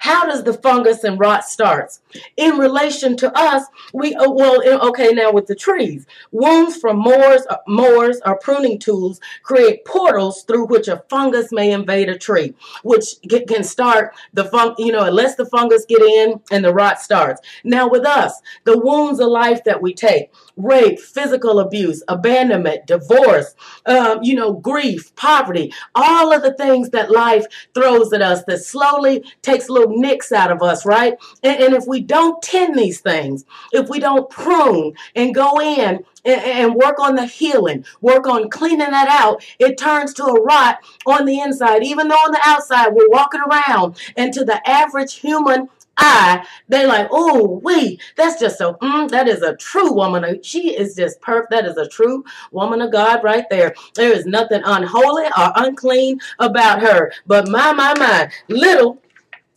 How 0.00 0.26
does 0.26 0.44
the 0.44 0.54
fungus 0.54 1.04
and 1.04 1.18
rot 1.18 1.44
starts? 1.44 2.00
In 2.36 2.58
relation 2.58 3.16
to 3.18 3.38
us, 3.38 3.64
we 3.92 4.14
uh, 4.14 4.30
well 4.30 4.62
okay 4.88 5.12
now 5.12 5.32
with 5.32 5.46
the 5.46 5.54
trees, 5.54 6.06
wounds 6.32 6.76
from 6.76 6.98
mowers, 6.98 7.42
uh, 7.48 7.56
mowers 7.66 8.20
or 8.24 8.38
pruning 8.38 8.78
tools 8.78 9.20
create 9.42 9.84
portals 9.84 10.42
through 10.42 10.66
which 10.66 10.88
a 10.88 11.04
fungus 11.08 11.52
may 11.52 11.72
invade 11.72 12.08
a 12.08 12.18
tree, 12.18 12.54
which 12.82 13.16
can 13.48 13.64
start 13.64 14.14
the 14.32 14.44
fun 14.44 14.74
you 14.78 14.92
know 14.92 15.04
unless 15.04 15.36
the 15.36 15.46
fungus 15.46 15.84
get 15.86 16.02
in 16.02 16.40
and 16.50 16.64
the 16.64 16.72
rot 16.72 17.00
starts. 17.00 17.40
Now 17.64 17.88
with 17.88 18.04
us, 18.04 18.40
the 18.64 18.78
wounds 18.78 19.20
of 19.20 19.28
life 19.28 19.64
that 19.64 19.82
we 19.82 19.94
take, 19.94 20.32
rape, 20.64 20.98
physical 21.00 21.60
abuse, 21.60 22.02
abandonment, 22.08 22.86
divorce, 22.86 23.54
um, 23.86 24.22
you 24.22 24.34
know, 24.34 24.52
grief, 24.52 25.14
poverty, 25.16 25.72
all 25.94 26.32
of 26.32 26.42
the 26.42 26.54
things 26.54 26.90
that 26.90 27.10
life 27.10 27.44
throws 27.74 28.12
at 28.12 28.22
us 28.22 28.44
that 28.44 28.58
slowly 28.58 29.24
takes 29.42 29.68
little 29.68 29.96
nicks 29.98 30.32
out 30.32 30.50
of 30.50 30.62
us, 30.62 30.84
right? 30.86 31.14
And, 31.42 31.60
and 31.62 31.74
if 31.74 31.84
we 31.86 32.00
don't 32.00 32.42
tend 32.42 32.76
these 32.76 33.00
things, 33.00 33.44
if 33.72 33.88
we 33.88 33.98
don't 33.98 34.30
prune 34.30 34.94
and 35.14 35.34
go 35.34 35.60
in 35.60 36.04
and, 36.24 36.40
and 36.42 36.74
work 36.74 36.98
on 37.00 37.14
the 37.14 37.26
healing, 37.26 37.84
work 38.00 38.26
on 38.26 38.50
cleaning 38.50 38.90
that 38.90 39.08
out, 39.08 39.44
it 39.58 39.78
turns 39.78 40.14
to 40.14 40.24
a 40.24 40.42
rot 40.42 40.78
on 41.06 41.24
the 41.24 41.40
inside. 41.40 41.82
Even 41.82 42.08
though 42.08 42.14
on 42.14 42.32
the 42.32 42.40
outside 42.44 42.92
we're 42.92 43.08
walking 43.08 43.40
around, 43.40 43.96
and 44.16 44.32
to 44.32 44.44
the 44.44 44.68
average 44.68 45.14
human 45.14 45.68
eye, 46.00 46.44
they 46.68 46.86
like, 46.86 47.08
oh, 47.10 47.60
wait, 47.62 48.00
that's 48.16 48.40
just 48.40 48.58
so, 48.58 48.74
mm, 48.74 49.08
that 49.10 49.28
is 49.28 49.42
a 49.42 49.56
true 49.56 49.92
woman. 49.92 50.42
She 50.42 50.76
is 50.76 50.94
just 50.94 51.20
perfect. 51.20 51.50
That 51.50 51.66
is 51.66 51.76
a 51.76 51.88
true 51.88 52.24
woman 52.50 52.80
of 52.80 52.92
God 52.92 53.22
right 53.22 53.44
there. 53.50 53.74
There 53.94 54.12
is 54.12 54.26
nothing 54.26 54.62
unholy 54.64 55.26
or 55.26 55.52
unclean 55.56 56.20
about 56.38 56.80
her. 56.80 57.12
But 57.26 57.48
my, 57.48 57.72
my, 57.72 57.94
my, 57.98 58.30
little 58.48 58.98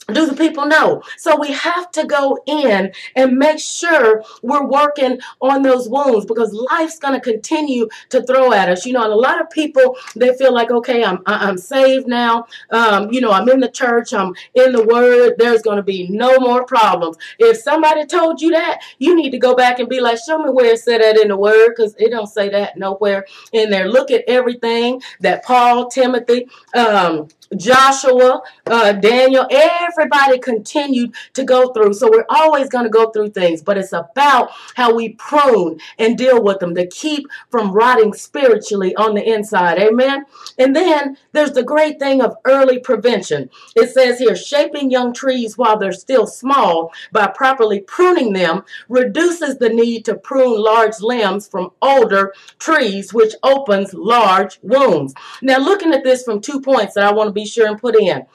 do 0.07 0.25
the 0.25 0.35
people 0.35 0.65
know? 0.65 1.01
So 1.17 1.39
we 1.39 1.51
have 1.51 1.91
to 1.91 2.05
go 2.05 2.37
in 2.45 2.91
and 3.15 3.37
make 3.37 3.59
sure 3.59 4.23
we're 4.41 4.65
working 4.65 5.19
on 5.41 5.61
those 5.61 5.87
wounds 5.87 6.25
because 6.25 6.53
life's 6.53 6.99
going 6.99 7.13
to 7.13 7.21
continue 7.21 7.87
to 8.09 8.23
throw 8.23 8.51
at 8.53 8.69
us. 8.69 8.85
You 8.85 8.93
know, 8.93 9.03
and 9.03 9.13
a 9.13 9.15
lot 9.15 9.41
of 9.41 9.49
people 9.49 9.95
they 10.15 10.35
feel 10.35 10.53
like, 10.53 10.71
okay, 10.71 11.03
I'm 11.03 11.19
I'm 11.25 11.57
saved 11.57 12.07
now. 12.07 12.45
Um, 12.71 13.11
you 13.11 13.21
know, 13.21 13.31
I'm 13.31 13.47
in 13.49 13.59
the 13.59 13.69
church. 13.69 14.13
I'm 14.13 14.33
in 14.53 14.71
the 14.73 14.83
Word. 14.83 15.35
There's 15.37 15.61
going 15.61 15.77
to 15.77 15.83
be 15.83 16.07
no 16.09 16.39
more 16.39 16.65
problems. 16.65 17.17
If 17.39 17.57
somebody 17.57 18.05
told 18.05 18.41
you 18.41 18.51
that, 18.51 18.81
you 18.99 19.15
need 19.15 19.31
to 19.31 19.39
go 19.39 19.55
back 19.55 19.79
and 19.79 19.89
be 19.89 20.01
like, 20.01 20.19
show 20.25 20.37
me 20.37 20.49
where 20.49 20.73
it 20.73 20.79
said 20.79 21.01
that 21.01 21.17
in 21.17 21.29
the 21.29 21.37
Word 21.37 21.69
because 21.69 21.95
it 21.97 22.09
don't 22.09 22.27
say 22.27 22.49
that 22.49 22.77
nowhere 22.77 23.25
in 23.51 23.69
there. 23.69 23.87
Look 23.87 24.11
at 24.11 24.23
everything 24.27 25.01
that 25.21 25.43
Paul, 25.43 25.89
Timothy, 25.89 26.47
um, 26.75 27.27
Joshua, 27.55 28.41
uh, 28.65 28.91
Daniel, 28.93 29.47
everybody 29.49 30.39
continued 30.39 31.13
to 31.33 31.43
go 31.43 31.73
through. 31.73 31.93
So 31.93 32.09
we're 32.11 32.25
always 32.29 32.69
going 32.69 32.85
to 32.85 32.89
go 32.89 33.11
through 33.11 33.29
things, 33.29 33.61
but 33.61 33.77
it's 33.77 33.93
about 33.93 34.51
how 34.75 34.93
we 34.93 35.09
prune 35.09 35.79
and 35.97 36.17
deal 36.17 36.41
with 36.43 36.59
them 36.59 36.75
to 36.75 36.87
keep 36.87 37.27
from 37.49 37.71
rotting 37.71 38.13
spiritually 38.13 38.95
on 38.95 39.15
the 39.15 39.23
inside. 39.23 39.79
Amen. 39.79 40.25
And 40.57 40.75
then 40.75 41.17
there's 41.31 41.51
the 41.51 41.63
great 41.63 41.99
thing 41.99 42.21
of 42.21 42.35
early 42.45 42.79
prevention. 42.79 43.49
It 43.75 43.89
says 43.91 44.19
here, 44.19 44.35
shaping 44.35 44.91
young 44.91 45.13
trees 45.13 45.57
while 45.57 45.77
they're 45.77 45.91
still 45.91 46.27
small 46.27 46.91
by 47.11 47.27
properly 47.27 47.81
pruning 47.81 48.33
them 48.33 48.63
reduces 48.89 49.57
the 49.57 49.69
need 49.69 50.05
to 50.05 50.15
prune 50.15 50.61
large 50.61 50.99
limbs 51.01 51.47
from 51.47 51.71
older 51.81 52.33
trees, 52.59 53.13
which 53.13 53.33
opens 53.43 53.93
large 53.93 54.59
wounds. 54.61 55.13
Now, 55.41 55.57
looking 55.57 55.93
at 55.93 56.03
this 56.03 56.23
from 56.23 56.41
two 56.41 56.61
points 56.61 56.95
that 56.95 57.05
I 57.05 57.13
want 57.13 57.27
to 57.27 57.33
be 57.33 57.42
sure 57.45 57.67
and 57.67 57.79
put 57.79 57.95
in. 57.95 58.25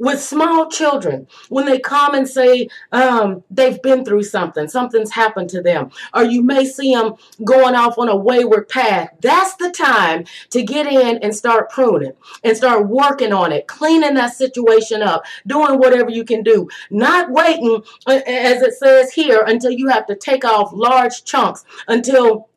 With 0.00 0.22
small 0.22 0.70
children, 0.70 1.26
when 1.48 1.66
they 1.66 1.80
come 1.80 2.14
and 2.14 2.28
say 2.28 2.68
um, 2.92 3.42
they've 3.50 3.82
been 3.82 4.04
through 4.04 4.22
something, 4.22 4.68
something's 4.68 5.10
happened 5.10 5.50
to 5.50 5.60
them, 5.60 5.90
or 6.14 6.22
you 6.22 6.40
may 6.40 6.66
see 6.66 6.94
them 6.94 7.14
going 7.42 7.74
off 7.74 7.98
on 7.98 8.08
a 8.08 8.16
wayward 8.16 8.68
path, 8.68 9.08
that's 9.20 9.56
the 9.56 9.72
time 9.72 10.24
to 10.50 10.62
get 10.62 10.86
in 10.86 11.18
and 11.18 11.34
start 11.34 11.70
pruning 11.70 12.12
and 12.44 12.56
start 12.56 12.86
working 12.86 13.32
on 13.32 13.50
it, 13.50 13.66
cleaning 13.66 14.14
that 14.14 14.34
situation 14.34 15.02
up, 15.02 15.24
doing 15.48 15.80
whatever 15.80 16.10
you 16.10 16.24
can 16.24 16.44
do. 16.44 16.68
Not 16.90 17.32
waiting, 17.32 17.82
uh, 18.06 18.20
as 18.24 18.62
it 18.62 18.74
says 18.74 19.12
here, 19.12 19.42
until 19.48 19.72
you 19.72 19.88
have 19.88 20.06
to 20.06 20.14
take 20.14 20.44
off 20.44 20.70
large 20.72 21.24
chunks, 21.24 21.64
until 21.88 22.47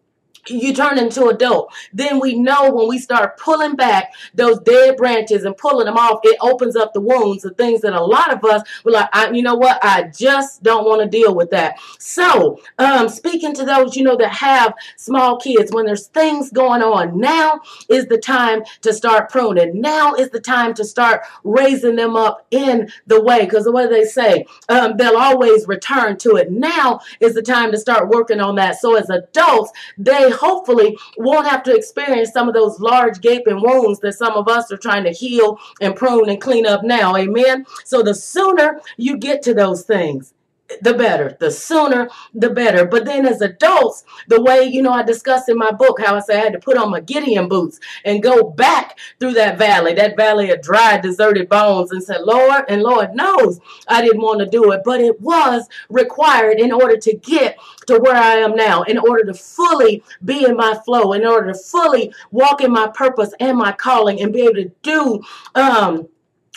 you 0.48 0.74
turn 0.74 0.98
into 0.98 1.28
adult 1.28 1.74
then 1.94 2.20
we 2.20 2.36
know 2.36 2.72
when 2.72 2.88
we 2.88 2.98
start 2.98 3.38
pulling 3.38 3.76
back 3.76 4.14
those 4.34 4.60
dead 4.60 4.98
branches 4.98 5.44
and 5.44 5.56
pulling 5.58 5.86
them 5.86 5.98
off 5.98 6.20
it 6.24 6.38
opens 6.42 6.76
up 6.76 6.94
the 6.94 7.02
wounds 7.02 7.44
the 7.44 7.52
things 7.52 7.82
that 7.82 7.94
a 7.94 8.04
lot 8.04 8.34
of 8.34 8.44
us 8.44 8.62
were 8.84 8.92
like 8.92 9.10
I, 9.14 9.32
you 9.32 9.42
know 9.42 9.56
what? 9.56 9.80
I 9.84 10.04
just 10.04 10.64
don't 10.64 10.86
want 10.86 11.02
to 11.02 11.08
deal 11.08 11.36
with 11.36 11.50
that. 11.52 11.80
So 12.00 12.60
um, 12.80 13.10
speaking 13.10 13.54
to 13.56 13.66
those 13.66 13.96
you 13.96 14.04
know 14.04 14.18
that 14.18 14.32
have 14.32 14.74
small 14.98 15.38
kids 15.38 15.72
when 15.72 15.86
there's 15.86 16.08
things 16.08 16.52
going 16.52 16.82
on 16.82 17.20
now 17.20 17.62
is 17.90 18.08
the 18.08 18.18
time 18.18 18.64
to 18.82 18.94
start 18.94 19.30
pruning. 19.30 19.82
Now 19.82 20.14
is 20.14 20.30
the 20.30 20.40
time 20.40 20.74
to 20.76 20.86
start 20.86 21.22
raising 21.44 21.96
them 21.96 22.16
up 22.16 22.46
in 22.52 22.92
the 23.08 23.22
way 23.22 23.46
because 23.46 23.66
the 23.66 23.72
way 23.72 23.88
they 23.88 24.06
say 24.06 24.46
um, 24.70 24.98
they'll 24.98 25.18
always 25.18 25.68
return 25.68 26.18
to 26.18 26.36
it. 26.36 26.52
Now 26.52 27.02
is 27.20 27.34
the 27.34 27.42
time 27.42 27.72
to 27.72 27.78
start 27.78 28.10
working 28.10 28.40
on 28.40 28.56
that. 28.56 28.80
So 28.80 28.96
as 28.96 29.10
adults 29.10 29.72
they 29.98 30.31
hopefully 30.32 30.98
won't 31.18 31.48
have 31.48 31.64
to 31.64 31.76
experience 31.76 32.32
some 32.32 32.48
of 32.48 32.54
those 32.54 32.80
large 32.80 33.22
gaping 33.22 33.62
wounds 33.62 34.00
that 34.00 34.14
some 34.14 34.34
of 34.34 34.48
us 34.48 34.72
are 34.72 34.78
trying 34.78 35.04
to 35.04 35.12
heal 35.12 35.58
and 35.80 35.96
prune 35.96 36.30
and 36.30 36.42
clean 36.42 36.66
up 36.66 36.84
now. 36.84 37.16
Amen. 37.16 37.66
So 37.86 38.02
the 38.02 38.16
sooner 38.16 38.82
you 38.98 39.18
get 39.18 39.42
to 39.44 39.54
those 39.54 39.84
things, 39.84 40.34
the 40.82 40.94
better. 40.94 41.38
The 41.40 41.51
sooner, 41.51 42.10
the 42.34 42.50
better. 42.50 42.86
But 42.86 43.06
then 43.06 43.25
as 43.25 43.42
adults, 43.42 44.04
the 44.28 44.42
way, 44.42 44.63
you 44.63 44.82
know, 44.82 44.92
I 44.92 45.04
discussed 45.04 45.50
in 45.50 45.58
my 45.58 45.72
book 45.72 46.00
how 46.01 46.16
I 46.16 46.20
said 46.20 46.38
I 46.40 46.44
had 46.44 46.54
to 46.54 46.60
put 46.60 46.78
on 46.78 46.92
my 46.92 47.00
Gideon 47.00 47.48
boots 47.48 47.80
and 48.06 48.24
go 48.24 48.44
back 48.44 49.00
through 49.20 49.34
that 49.34 49.58
valley, 49.58 49.94
that 49.94 50.18
valley 50.18 50.51
of 50.51 50.62
dry, 50.62 50.98
deserted 50.98 51.50
bones, 51.50 51.92
and 51.92 52.04
said, 52.04 52.22
Lord, 52.22 52.66
and 52.70 52.82
Lord 52.82 53.13
knows 53.13 53.60
I 53.88 54.01
didn't 54.01 54.22
want 54.22 54.40
to 54.40 54.46
do 54.46 54.72
it, 54.72 54.82
but 54.86 55.01
it 55.01 55.20
was 55.20 55.68
required 55.90 56.60
in 56.60 56.72
order 56.72 56.98
to 56.98 57.16
get 57.18 57.58
to 57.88 58.00
where 58.00 58.16
I 58.16 58.36
am 58.36 58.56
now, 58.56 58.84
in 58.84 58.98
order 58.98 59.25
to 59.25 59.34
fully 59.34 60.04
be 60.24 60.46
in 60.46 60.56
my 60.56 60.80
flow, 60.86 61.13
in 61.13 61.25
order 61.25 61.51
to 61.51 61.60
fully 61.60 62.13
walk 62.32 62.62
in 62.62 62.72
my 62.72 62.88
purpose 62.88 63.34
and 63.40 63.58
my 63.58 63.72
calling 63.72 64.22
and 64.22 64.34
be 64.34 64.42
able 64.42 64.56
to 64.56 64.72
do 64.82 65.22
um 65.56 66.08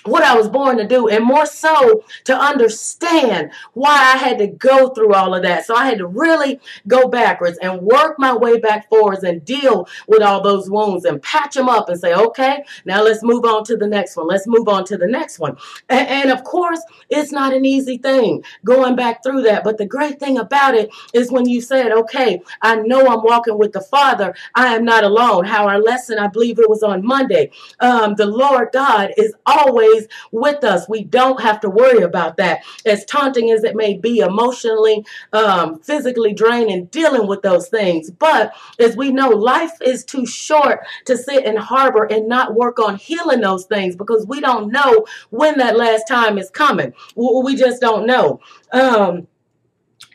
what 0.04 0.22
I 0.22 0.34
was 0.36 0.48
born 0.48 0.76
to 0.78 0.86
do, 0.86 1.08
and 1.08 1.24
more 1.24 1.46
so 1.46 2.04
to 2.24 2.36
understand 2.36 3.50
why 3.72 3.94
I 4.14 4.16
had 4.16 4.38
to 4.38 4.46
go 4.46 4.90
through 4.90 5.14
all 5.14 5.34
of 5.34 5.42
that. 5.42 5.64
So 5.66 5.74
I 5.74 5.86
had 5.86 5.98
to 5.98 6.06
really 6.06 6.60
go 6.86 7.08
backwards 7.08 7.58
and 7.62 7.80
work 7.82 8.18
my 8.18 8.34
way 8.34 8.58
back 8.58 8.88
forwards 8.88 9.24
and 9.24 9.44
deal 9.44 9.88
with 10.06 10.22
all 10.22 10.42
those 10.42 10.68
wounds 10.70 11.04
and 11.04 11.22
patch 11.22 11.54
them 11.54 11.68
up 11.68 11.88
and 11.88 11.98
say, 11.98 12.14
okay, 12.14 12.64
now 12.84 13.02
let's 13.02 13.22
move 13.22 13.44
on 13.44 13.64
to 13.64 13.76
the 13.76 13.86
next 13.86 14.16
one. 14.16 14.28
Let's 14.28 14.46
move 14.46 14.68
on 14.68 14.84
to 14.86 14.96
the 14.96 15.06
next 15.06 15.38
one. 15.38 15.56
And, 15.88 16.08
and 16.08 16.30
of 16.30 16.44
course, 16.44 16.80
it's 17.08 17.32
not 17.32 17.54
an 17.54 17.64
easy 17.64 17.98
thing 17.98 18.44
going 18.64 18.96
back 18.96 19.22
through 19.22 19.42
that. 19.42 19.64
But 19.64 19.78
the 19.78 19.86
great 19.86 20.20
thing 20.20 20.38
about 20.38 20.74
it 20.74 20.90
is 21.12 21.32
when 21.32 21.48
you 21.48 21.60
said, 21.60 21.92
okay, 21.92 22.42
I 22.62 22.76
know 22.76 23.06
I'm 23.06 23.22
walking 23.22 23.58
with 23.58 23.72
the 23.72 23.80
Father, 23.80 24.34
I 24.54 24.74
am 24.74 24.84
not 24.84 25.04
alone. 25.04 25.44
How 25.44 25.66
our 25.66 25.80
lesson, 25.80 26.18
I 26.18 26.26
believe 26.26 26.58
it 26.58 26.68
was 26.68 26.82
on 26.82 27.04
Monday, 27.04 27.50
um, 27.80 28.14
the 28.16 28.26
Lord 28.26 28.68
God 28.72 29.12
is 29.16 29.34
always 29.46 29.93
always 29.94 30.08
with 30.32 30.64
us. 30.64 30.88
We 30.88 31.04
don't 31.04 31.40
have 31.40 31.60
to 31.60 31.70
worry 31.70 32.02
about 32.02 32.36
that. 32.36 32.62
As 32.86 33.04
taunting 33.04 33.50
as 33.50 33.64
it 33.64 33.76
may 33.76 33.94
be, 33.96 34.18
emotionally, 34.18 35.04
um, 35.32 35.78
physically 35.80 36.32
draining, 36.32 36.86
dealing 36.86 37.26
with 37.26 37.42
those 37.42 37.68
things. 37.68 38.10
But 38.10 38.54
as 38.78 38.96
we 38.96 39.10
know, 39.10 39.28
life 39.28 39.72
is 39.84 40.04
too 40.04 40.26
short 40.26 40.80
to 41.06 41.16
sit 41.16 41.44
and 41.44 41.58
harbor 41.58 42.04
and 42.04 42.28
not 42.28 42.54
work 42.54 42.78
on 42.78 42.96
healing 42.96 43.40
those 43.40 43.66
things 43.66 43.96
because 43.96 44.26
we 44.26 44.40
don't 44.40 44.70
know 44.70 45.06
when 45.30 45.58
that 45.58 45.76
last 45.76 46.08
time 46.08 46.38
is 46.38 46.50
coming. 46.50 46.92
We 47.14 47.56
just 47.56 47.80
don't 47.80 48.06
know. 48.06 48.40
Um, 48.72 49.26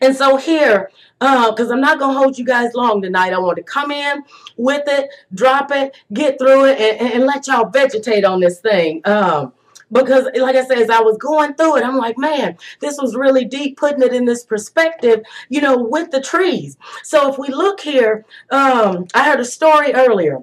and 0.02 0.16
so 0.16 0.38
here, 0.38 0.92
because 1.20 1.70
uh, 1.70 1.74
I'm 1.74 1.82
not 1.82 2.00
going 2.00 2.14
to 2.14 2.18
hold 2.18 2.38
you 2.38 2.46
guys 2.46 2.74
long 2.74 3.02
tonight. 3.02 3.34
I 3.34 3.40
want 3.40 3.58
to 3.58 3.64
come 3.64 3.92
in 3.92 4.24
with 4.56 4.84
it, 4.88 5.10
drop 5.34 5.72
it, 5.72 5.94
get 6.14 6.40
through 6.40 6.68
it, 6.68 6.80
and, 6.80 7.14
and 7.14 7.26
let 7.26 7.48
y'all 7.48 7.70
vegetate 7.70 8.24
on 8.24 8.40
this 8.40 8.62
thing. 8.62 9.02
Um, 9.04 9.52
because 9.92 10.28
like 10.36 10.56
I 10.56 10.66
said, 10.66 10.80
as 10.80 10.90
I 10.90 11.02
was 11.02 11.18
going 11.18 11.54
through 11.56 11.78
it, 11.78 11.84
I'm 11.84 11.98
like, 11.98 12.18
man, 12.18 12.58
this 12.80 12.98
was 13.00 13.16
really 13.16 13.46
deep, 13.46 13.78
putting 13.78 14.04
it 14.04 14.14
in 14.14 14.26
this 14.26 14.44
perspective, 14.44 15.22
you 15.50 15.62
know, 15.62 15.78
with 15.78 16.12
the 16.12 16.22
trees. 16.22 16.78
So 17.04 17.32
if 17.32 17.38
we 17.38 17.50
look 17.50 17.80
here, 17.80 18.26
um, 18.52 19.08
I 19.14 19.30
heard 19.30 19.40
a 19.40 19.46
story 19.46 19.94
earlier, 19.94 20.40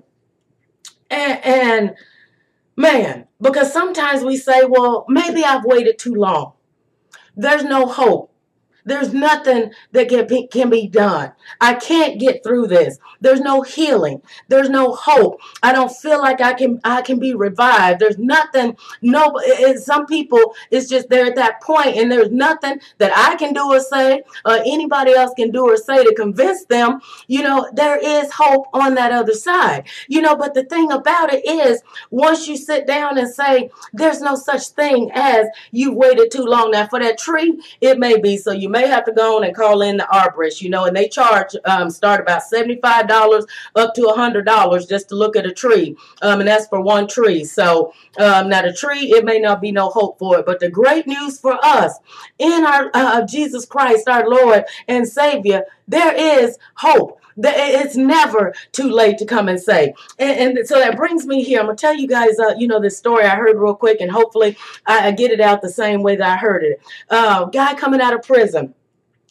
and, 1.11 1.45
and 1.45 1.95
man, 2.77 3.27
because 3.41 3.73
sometimes 3.73 4.25
we 4.25 4.37
say, 4.37 4.65
well, 4.65 5.05
maybe 5.09 5.45
I've 5.45 5.65
waited 5.65 5.99
too 5.99 6.15
long. 6.15 6.53
There's 7.37 7.65
no 7.65 7.87
hope. 7.87 8.33
There's 8.87 9.13
nothing 9.13 9.73
that 9.93 10.09
can 10.09 10.27
be, 10.27 10.47
can 10.47 10.71
be 10.71 10.87
done. 10.87 11.33
I 11.61 11.75
can't 11.75 12.21
get 12.21 12.43
through 12.43 12.69
this. 12.69 12.99
There's 13.21 13.41
no 13.41 13.63
healing. 13.63 14.23
There's 14.49 14.71
no 14.71 14.93
hope. 14.95 15.41
I 15.63 15.73
don't 15.73 15.91
feel 15.91 16.21
like 16.21 16.41
I 16.41 16.55
can 16.55 16.81
I 16.85 17.03
can 17.03 17.19
be 17.19 17.35
revived. 17.35 18.01
There's 18.01 18.19
nothing. 18.19 18.77
No, 19.03 19.33
it, 19.43 19.81
some 19.81 20.07
people 20.07 20.55
it's 20.71 20.89
just 20.89 21.09
they're 21.09 21.27
at 21.27 21.37
that 21.37 21.61
point, 21.63 21.97
and 21.97 22.11
there's 22.11 22.31
nothing 22.31 22.81
that 22.99 23.13
I 23.15 23.35
can 23.37 23.53
do 23.53 23.65
or 23.67 23.81
say, 23.81 24.23
or 24.45 24.55
anybody 24.65 25.13
else 25.13 25.33
can 25.37 25.51
do 25.51 25.65
or 25.65 25.77
say 25.77 26.05
to 26.05 26.15
convince 26.15 26.65
them. 26.67 27.01
You 27.27 27.43
know, 27.43 27.69
there 27.75 27.99
is 27.99 28.31
hope 28.33 28.67
on 28.73 28.95
that 28.95 29.13
other 29.13 29.35
side. 29.35 29.89
You 30.09 30.23
know, 30.23 30.37
but 30.37 30.55
the 30.55 30.65
thing 30.65 30.93
about 30.93 31.33
it 31.33 31.45
is, 31.45 31.83
once 32.11 32.47
you 32.47 32.57
sit 32.57 32.87
down 32.87 33.19
and 33.19 33.29
say, 33.29 33.71
"There's 33.93 34.21
no 34.21 34.37
such 34.37 34.69
thing 34.69 35.11
as 35.13 35.47
you've 35.73 35.95
waited 35.97 36.31
too 36.31 36.45
long." 36.45 36.71
Now, 36.71 36.87
for 36.87 37.01
that 37.01 37.19
tree, 37.19 37.61
it 37.81 37.99
may 37.99 38.21
be 38.21 38.37
so 38.37 38.53
you 38.53 38.69
may 38.77 38.87
have 38.87 39.05
to 39.07 39.13
go 39.13 39.37
on 39.37 39.45
and 39.45 39.57
call 39.57 39.81
in 39.83 39.97
the 39.97 40.07
arborist, 40.13 40.61
you 40.61 40.69
know, 40.69 40.85
and 40.85 40.97
they 40.97 41.09
charge, 41.09 41.57
um, 41.65 41.89
start 41.89 42.21
about 42.21 42.43
$75 42.43 43.47
up 43.75 43.95
to 43.95 44.03
$100 44.03 44.89
just 44.89 45.09
to 45.09 45.15
look 45.15 45.37
at 45.37 45.47
a 45.47 45.53
tree. 45.53 45.97
Um, 46.23 46.41
and 46.41 46.49
that's 46.49 46.67
for 46.67 46.81
one 46.81 47.09
tree. 47.09 47.45
So 47.45 47.93
um, 48.19 48.49
now 48.51 48.63
the 48.63 48.73
tree, 48.73 49.13
it 49.13 49.25
may 49.25 49.39
not 49.39 49.61
be 49.61 49.73
no 49.73 49.89
hope 49.89 50.19
for 50.19 50.39
it. 50.39 50.47
But 50.47 50.61
the 50.61 50.71
great 50.71 51.07
news 51.07 51.39
for 51.39 51.59
us 51.65 51.95
in 52.39 52.65
our 52.65 52.91
uh, 52.93 53.27
Jesus 53.27 53.65
Christ, 53.65 54.09
our 54.09 54.29
Lord 54.29 54.65
and 54.89 55.09
Savior, 55.09 55.65
there 55.89 56.15
is 56.15 56.59
hope 56.77 57.21
it's 57.39 57.97
never 57.97 58.55
too 58.73 58.91
late 58.91 59.19
to 59.19 59.27
come 59.27 59.49
and 59.49 59.61
say. 59.61 59.95
And, 60.19 60.59
and 60.59 60.69
so 60.69 60.79
that 60.79 60.97
brings 60.97 61.27
me 61.27 61.43
here. 61.45 61.61
I'm 61.61 61.67
going 61.67 61.77
to 61.77 61.81
tell 61.81 61.95
you 61.95 62.09
guys, 62.09 62.39
uh, 62.39 62.55
you 62.59 62.67
know, 62.67 62.81
this 62.81 62.97
story 62.97 63.25
I 63.25 63.37
heard 63.37 63.59
real 63.59 63.75
quick, 63.75 64.01
and 64.01 64.11
hopefully 64.11 64.57
I, 64.87 65.09
I 65.09 65.11
get 65.13 65.31
it 65.31 65.41
out 65.41 65.63
the 65.63 65.71
same 65.71 66.03
way 66.03 66.17
that 66.17 66.29
I 66.29 66.37
heard 66.37 66.65
it. 66.65 66.81
Uh, 67.11 67.47
guy 67.47 67.75
coming 67.75 68.01
out 68.01 68.15
of 68.15 68.23
prison 68.23 68.75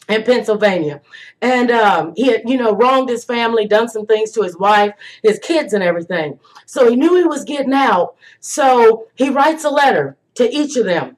in 0.08 0.22
Pennsylvania. 0.22 1.00
And 1.42 1.70
um, 1.70 2.14
he 2.16 2.28
had, 2.28 2.42
you 2.48 2.56
know, 2.58 2.74
wronged 2.74 3.08
his 3.08 3.24
family, 3.24 3.66
done 3.66 3.88
some 3.88 4.06
things 4.06 4.30
to 4.32 4.42
his 4.42 4.56
wife, 4.56 4.94
his 5.22 5.38
kids, 5.40 5.72
and 5.72 5.82
everything. 5.82 6.38
So 6.66 6.88
he 6.88 6.96
knew 6.96 7.16
he 7.16 7.24
was 7.24 7.44
getting 7.44 7.74
out. 7.74 8.16
So 8.40 9.08
he 9.16 9.30
writes 9.30 9.64
a 9.64 9.70
letter 9.70 10.16
to 10.34 10.48
each 10.54 10.76
of 10.76 10.86
them. 10.86 11.16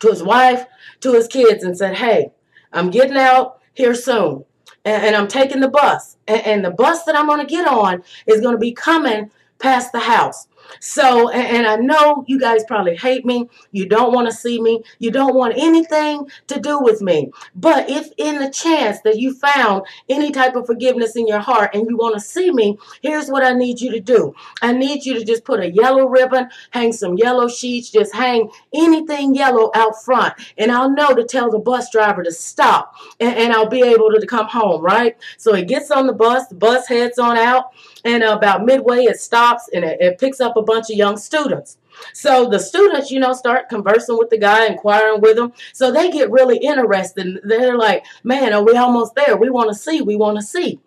to 0.00 0.08
his 0.10 0.22
wife, 0.22 0.66
to 1.00 1.12
his 1.14 1.28
kids, 1.28 1.64
and 1.64 1.76
said, 1.76 1.96
Hey, 1.96 2.32
I'm 2.72 2.90
getting 2.90 3.16
out 3.16 3.60
here 3.74 3.94
soon. 3.94 4.44
And, 4.88 5.04
and 5.04 5.16
I'm 5.16 5.28
taking 5.28 5.60
the 5.60 5.68
bus. 5.68 6.16
And, 6.26 6.40
and 6.46 6.64
the 6.64 6.70
bus 6.70 7.04
that 7.04 7.14
I'm 7.14 7.26
going 7.26 7.40
to 7.40 7.46
get 7.46 7.68
on 7.68 8.02
is 8.26 8.40
going 8.40 8.54
to 8.54 8.58
be 8.58 8.72
coming 8.72 9.30
past 9.58 9.92
the 9.92 10.00
house. 10.00 10.47
So, 10.80 11.30
and, 11.30 11.58
and 11.58 11.66
I 11.66 11.76
know 11.76 12.24
you 12.26 12.38
guys 12.38 12.64
probably 12.64 12.96
hate 12.96 13.24
me. 13.24 13.48
You 13.72 13.86
don't 13.86 14.12
want 14.12 14.28
to 14.28 14.34
see 14.34 14.60
me. 14.60 14.82
You 14.98 15.10
don't 15.10 15.34
want 15.34 15.54
anything 15.56 16.28
to 16.48 16.60
do 16.60 16.80
with 16.80 17.00
me. 17.00 17.30
But 17.54 17.88
if 17.90 18.10
in 18.16 18.38
the 18.38 18.50
chance 18.50 19.00
that 19.02 19.18
you 19.18 19.34
found 19.34 19.86
any 20.08 20.30
type 20.30 20.56
of 20.56 20.66
forgiveness 20.66 21.16
in 21.16 21.26
your 21.26 21.40
heart 21.40 21.74
and 21.74 21.88
you 21.88 21.96
want 21.96 22.14
to 22.14 22.20
see 22.20 22.50
me, 22.50 22.78
here's 23.02 23.28
what 23.28 23.44
I 23.44 23.52
need 23.52 23.80
you 23.80 23.90
to 23.92 24.00
do. 24.00 24.34
I 24.62 24.72
need 24.72 25.04
you 25.04 25.14
to 25.14 25.24
just 25.24 25.44
put 25.44 25.60
a 25.60 25.70
yellow 25.70 26.06
ribbon, 26.06 26.48
hang 26.70 26.92
some 26.92 27.16
yellow 27.16 27.48
sheets, 27.48 27.90
just 27.90 28.14
hang 28.14 28.50
anything 28.72 29.34
yellow 29.34 29.70
out 29.74 30.02
front. 30.02 30.34
And 30.56 30.70
I'll 30.70 30.90
know 30.90 31.14
to 31.14 31.24
tell 31.24 31.50
the 31.50 31.58
bus 31.58 31.90
driver 31.90 32.22
to 32.22 32.32
stop 32.32 32.94
and, 33.20 33.34
and 33.36 33.52
I'll 33.52 33.68
be 33.68 33.82
able 33.82 34.10
to 34.10 34.26
come 34.26 34.46
home, 34.46 34.82
right? 34.82 35.16
So 35.36 35.54
he 35.54 35.64
gets 35.64 35.90
on 35.90 36.06
the 36.06 36.12
bus, 36.12 36.48
the 36.48 36.54
bus 36.54 36.86
heads 36.86 37.18
on 37.18 37.36
out, 37.36 37.72
and 38.04 38.22
about 38.22 38.64
midway 38.64 39.04
it 39.04 39.20
stops 39.20 39.68
and 39.72 39.84
it, 39.84 40.00
it 40.00 40.18
picks 40.18 40.40
up 40.40 40.56
a 40.56 40.62
bunch 40.62 40.90
of 40.90 40.96
young 40.96 41.16
students. 41.16 41.78
So 42.12 42.48
the 42.48 42.58
students, 42.58 43.10
you 43.10 43.20
know, 43.20 43.32
start 43.32 43.68
conversing 43.68 44.18
with 44.18 44.30
the 44.30 44.38
guy, 44.38 44.66
inquiring 44.66 45.20
with 45.20 45.36
him. 45.36 45.52
So 45.72 45.90
they 45.90 46.10
get 46.10 46.30
really 46.30 46.58
interested. 46.58 47.40
They're 47.44 47.76
like, 47.76 48.04
man, 48.22 48.52
are 48.52 48.64
we 48.64 48.76
almost 48.76 49.14
there? 49.14 49.36
We 49.36 49.50
want 49.50 49.68
to 49.70 49.74
see. 49.74 50.00
We 50.00 50.16
want 50.16 50.36
to 50.36 50.42
see. 50.42 50.80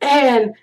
And 0.00 0.54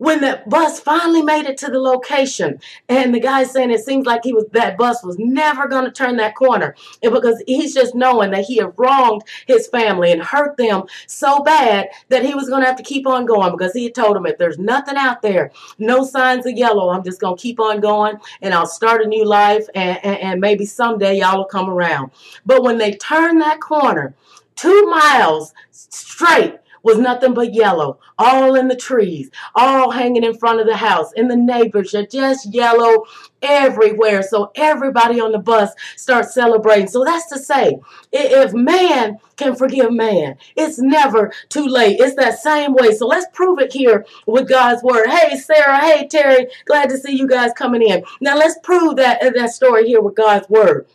when 0.00 0.20
the 0.20 0.42
bus 0.46 0.80
finally 0.80 1.22
made 1.22 1.46
it 1.46 1.58
to 1.58 1.68
the 1.70 1.78
location 1.78 2.58
and 2.88 3.14
the 3.14 3.20
guy 3.20 3.44
saying 3.44 3.70
it 3.70 3.84
seems 3.84 4.06
like 4.06 4.24
he 4.24 4.32
was 4.32 4.46
that 4.52 4.78
bus 4.78 5.04
was 5.04 5.18
never 5.18 5.68
going 5.68 5.84
to 5.84 5.90
turn 5.90 6.16
that 6.16 6.34
corner 6.34 6.74
and 7.02 7.12
because 7.12 7.42
he's 7.46 7.74
just 7.74 7.94
knowing 7.94 8.30
that 8.30 8.44
he 8.44 8.56
had 8.56 8.72
wronged 8.76 9.22
his 9.46 9.66
family 9.68 10.10
and 10.10 10.22
hurt 10.22 10.56
them 10.56 10.82
so 11.06 11.42
bad 11.42 11.88
that 12.08 12.24
he 12.24 12.34
was 12.34 12.48
going 12.48 12.62
to 12.62 12.66
have 12.66 12.76
to 12.76 12.82
keep 12.82 13.06
on 13.06 13.26
going 13.26 13.52
because 13.52 13.72
he 13.72 13.84
had 13.84 13.94
told 13.94 14.16
him 14.16 14.26
if 14.26 14.38
there's 14.38 14.58
nothing 14.58 14.96
out 14.96 15.22
there 15.22 15.52
no 15.78 16.02
signs 16.02 16.46
of 16.46 16.56
yellow 16.56 16.90
i'm 16.90 17.04
just 17.04 17.20
going 17.20 17.36
to 17.36 17.42
keep 17.42 17.60
on 17.60 17.80
going 17.80 18.16
and 18.42 18.54
i'll 18.54 18.66
start 18.66 19.02
a 19.02 19.06
new 19.06 19.24
life 19.24 19.66
and, 19.74 19.98
and, 20.02 20.18
and 20.18 20.40
maybe 20.40 20.64
someday 20.64 21.18
y'all 21.18 21.38
will 21.38 21.44
come 21.44 21.68
around. 21.68 22.10
But 22.46 22.62
when 22.62 22.78
they 22.78 22.92
turned 22.94 23.40
that 23.42 23.60
corner 23.60 24.14
two 24.56 24.86
miles 24.86 25.52
straight 25.70 26.56
was 26.82 26.98
nothing 26.98 27.34
but 27.34 27.54
yellow, 27.54 27.98
all 28.18 28.54
in 28.54 28.68
the 28.68 28.76
trees, 28.76 29.30
all 29.54 29.90
hanging 29.90 30.24
in 30.24 30.36
front 30.36 30.60
of 30.60 30.66
the 30.66 30.76
house, 30.76 31.12
and 31.16 31.30
the 31.30 31.36
neighbors 31.36 31.94
just 32.10 32.52
yellow 32.52 33.04
everywhere. 33.42 34.22
So 34.22 34.50
everybody 34.54 35.20
on 35.20 35.32
the 35.32 35.38
bus 35.38 35.72
starts 35.96 36.34
celebrating. 36.34 36.88
So 36.88 37.04
that's 37.04 37.28
to 37.28 37.38
say, 37.38 37.78
if 38.12 38.52
man 38.52 39.18
can 39.36 39.54
forgive 39.54 39.92
man, 39.92 40.36
it's 40.56 40.78
never 40.78 41.32
too 41.48 41.66
late. 41.66 42.00
It's 42.00 42.16
that 42.16 42.38
same 42.38 42.74
way. 42.74 42.94
So 42.94 43.06
let's 43.06 43.26
prove 43.32 43.58
it 43.58 43.72
here 43.72 44.06
with 44.26 44.48
God's 44.48 44.82
word. 44.82 45.08
Hey, 45.08 45.36
Sarah. 45.36 45.78
Hey, 45.78 46.06
Terry. 46.08 46.48
Glad 46.66 46.90
to 46.90 46.98
see 46.98 47.16
you 47.16 47.26
guys 47.26 47.52
coming 47.56 47.82
in. 47.82 48.04
Now 48.20 48.36
let's 48.36 48.58
prove 48.62 48.96
that 48.96 49.20
that 49.34 49.50
story 49.50 49.86
here 49.86 50.00
with 50.00 50.14
God's 50.14 50.48
word. 50.48 50.86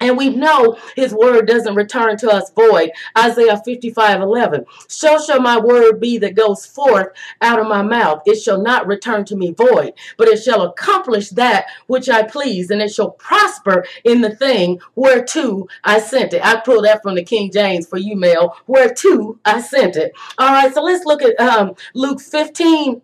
And 0.00 0.16
we 0.16 0.30
know 0.30 0.76
his 0.96 1.12
word 1.12 1.46
doesn't 1.46 1.74
return 1.74 2.16
to 2.18 2.30
us 2.30 2.50
void. 2.52 2.90
Isaiah 3.16 3.60
55 3.64 4.20
11. 4.20 4.64
So 4.86 5.18
shall 5.18 5.40
my 5.40 5.58
word 5.58 6.00
be 6.00 6.18
that 6.18 6.34
goes 6.34 6.66
forth 6.66 7.08
out 7.40 7.58
of 7.58 7.66
my 7.66 7.82
mouth. 7.82 8.22
It 8.26 8.36
shall 8.36 8.60
not 8.60 8.86
return 8.86 9.24
to 9.26 9.36
me 9.36 9.52
void, 9.52 9.94
but 10.16 10.28
it 10.28 10.42
shall 10.42 10.62
accomplish 10.62 11.30
that 11.30 11.66
which 11.86 12.08
I 12.08 12.22
please, 12.22 12.70
and 12.70 12.80
it 12.80 12.92
shall 12.92 13.10
prosper 13.10 13.84
in 14.04 14.20
the 14.20 14.34
thing 14.34 14.80
whereto 14.94 15.66
I 15.84 16.00
sent 16.00 16.32
it. 16.32 16.44
I 16.44 16.60
pulled 16.60 16.84
that 16.84 17.02
from 17.02 17.14
the 17.14 17.24
King 17.24 17.50
James 17.50 17.86
for 17.86 17.98
you, 17.98 18.16
Mel. 18.16 18.56
Whereto 18.66 19.38
I 19.44 19.60
sent 19.60 19.96
it. 19.96 20.12
All 20.38 20.52
right, 20.52 20.72
so 20.72 20.82
let's 20.82 21.04
look 21.04 21.22
at 21.22 21.38
um, 21.40 21.74
Luke 21.94 22.20
15 22.20 23.02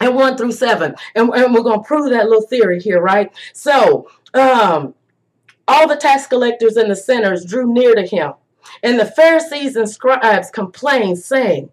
and 0.00 0.14
1 0.14 0.36
through 0.36 0.52
7. 0.52 0.94
And, 1.14 1.30
and 1.30 1.54
we're 1.54 1.62
going 1.62 1.80
to 1.80 1.86
prove 1.86 2.10
that 2.10 2.26
little 2.26 2.46
theory 2.46 2.80
here, 2.80 3.00
right? 3.00 3.32
So, 3.52 4.10
um, 4.34 4.94
all 5.66 5.88
the 5.88 5.96
tax 5.96 6.26
collectors 6.26 6.76
and 6.76 6.90
the 6.90 6.96
sinners 6.96 7.44
drew 7.44 7.72
near 7.72 7.94
to 7.94 8.06
him. 8.06 8.34
And 8.82 8.98
the 8.98 9.06
Pharisees 9.06 9.76
and 9.76 9.88
scribes 9.88 10.50
complained, 10.50 11.18
saying, 11.18 11.70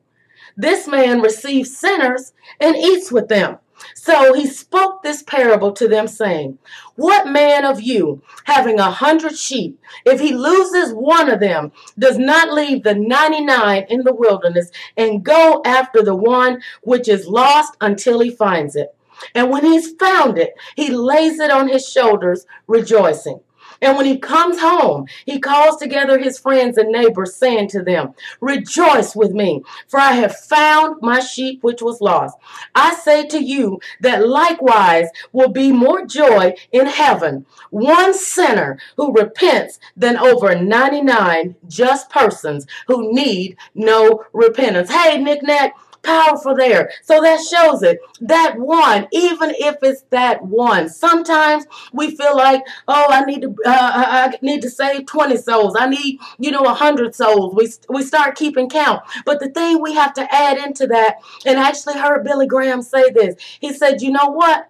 This 0.58 0.88
man 0.88 1.22
receives 1.22 1.78
sinners 1.78 2.34
and 2.60 2.76
eats 2.76 3.12
with 3.12 3.28
them. 3.28 3.58
So 3.96 4.34
he 4.34 4.46
spoke 4.46 5.02
this 5.02 5.24
parable 5.24 5.72
to 5.74 5.88
them, 5.88 6.08
saying, 6.08 6.60
What 6.96 7.28
man 7.28 7.66
of 7.66 7.82
you, 7.82 8.22
having 8.44 8.80
a 8.80 8.92
hundred 8.92 9.38
sheep, 9.38 9.80
if 10.06 10.20
he 10.20 10.34
loses 10.34 10.94
one 10.94 11.30
of 11.30 11.40
them, 11.40 11.72
does 11.98 12.18
not 12.18 12.54
leave 12.54 12.84
the 12.84 12.94
ninety 12.94 13.44
nine 13.44 13.86
in 13.90 14.04
the 14.04 14.14
wilderness 14.14 14.70
and 14.98 15.24
go 15.24 15.62
after 15.66 16.04
the 16.04 16.16
one 16.16 16.62
which 16.84 17.08
is 17.08 17.28
lost 17.28 17.76
until 17.82 18.20
he 18.20 18.30
finds 18.30 18.76
it? 18.76 18.96
And 19.36 19.50
when 19.50 19.66
he's 19.66 19.94
found 19.96 20.38
it, 20.38 20.54
he 20.76 20.90
lays 20.90 21.40
it 21.40 21.52
on 21.52 21.68
his 21.68 21.88
shoulders, 21.88 22.46
rejoicing. 22.68 23.40
And 23.82 23.98
when 23.98 24.06
he 24.06 24.18
comes 24.18 24.60
home, 24.60 25.08
he 25.26 25.40
calls 25.40 25.78
together 25.78 26.20
his 26.20 26.38
friends 26.38 26.78
and 26.78 26.92
neighbors, 26.92 27.36
saying 27.36 27.70
to 27.70 27.84
them, 27.84 28.14
Rejoice 28.40 29.16
with 29.16 29.32
me, 29.32 29.64
for 29.88 30.00
I 30.00 30.14
have 30.14 30.38
found 30.38 31.02
my 31.02 31.20
sheep 31.20 31.64
which 31.64 31.82
was 31.82 32.00
lost. 32.00 32.38
I 32.76 32.94
say 32.94 33.26
to 33.28 33.44
you 33.44 33.80
that 34.02 34.28
likewise 34.28 35.08
will 35.32 35.50
be 35.50 35.72
more 35.72 36.06
joy 36.06 36.54
in 36.72 36.86
heaven, 36.86 37.46
one 37.72 38.14
sinner 38.14 38.78
who 38.98 39.14
repents 39.14 39.80
than 39.98 40.18
over 40.18 40.56
99 40.56 41.56
just 41.68 42.10
persons 42.10 42.68
who 42.88 43.12
need 43.12 43.58
no 43.74 44.26
repentance. 44.32 44.92
Hey, 44.92 45.18
Nick 45.18 45.42
Nack 45.42 45.76
powerful 46.04 46.56
there. 46.56 46.92
So 47.04 47.22
that 47.22 47.40
shows 47.44 47.84
it. 47.84 48.00
That 48.22 48.58
one, 48.58 49.08
even 49.12 49.52
if 49.58 49.78
it's 49.82 50.04
that 50.10 50.44
one, 50.44 50.90
sometimes 50.90 51.66
we 51.94 52.16
feel 52.16 52.36
like, 52.36 52.64
oh, 52.88 53.08
I 53.10 53.24
need 53.26 53.42
to, 53.42 53.56
uh, 53.66 53.92
I 54.34 54.38
need 54.42 54.62
to 54.62 54.70
save 54.70 55.06
20 55.06 55.38
souls. 55.38 55.76
I 55.78 55.88
need, 55.88 56.20
you 56.40 56.52
know, 56.52 56.62
100 56.62 57.16
souls. 57.16 57.56
We, 57.56 57.72
we 57.94 58.04
start 58.04 58.36
keeping 58.36 58.70
count. 58.70 59.02
But 59.26 59.40
the 59.40 59.50
thing 59.50 59.82
we 59.82 59.94
have 59.94 60.14
to 60.16 60.34
add 60.34 60.58
into 60.58 60.88
that, 60.88 61.18
and 61.46 61.60
I 61.60 61.68
actually 61.70 62.00
heard 62.00 62.24
Billy 62.24 62.48
Graham 62.48 62.82
say 62.82 63.10
this. 63.12 63.36
He 63.60 63.74
said, 63.74 64.02
you 64.02 64.12
know 64.12 64.28
what? 64.28 64.68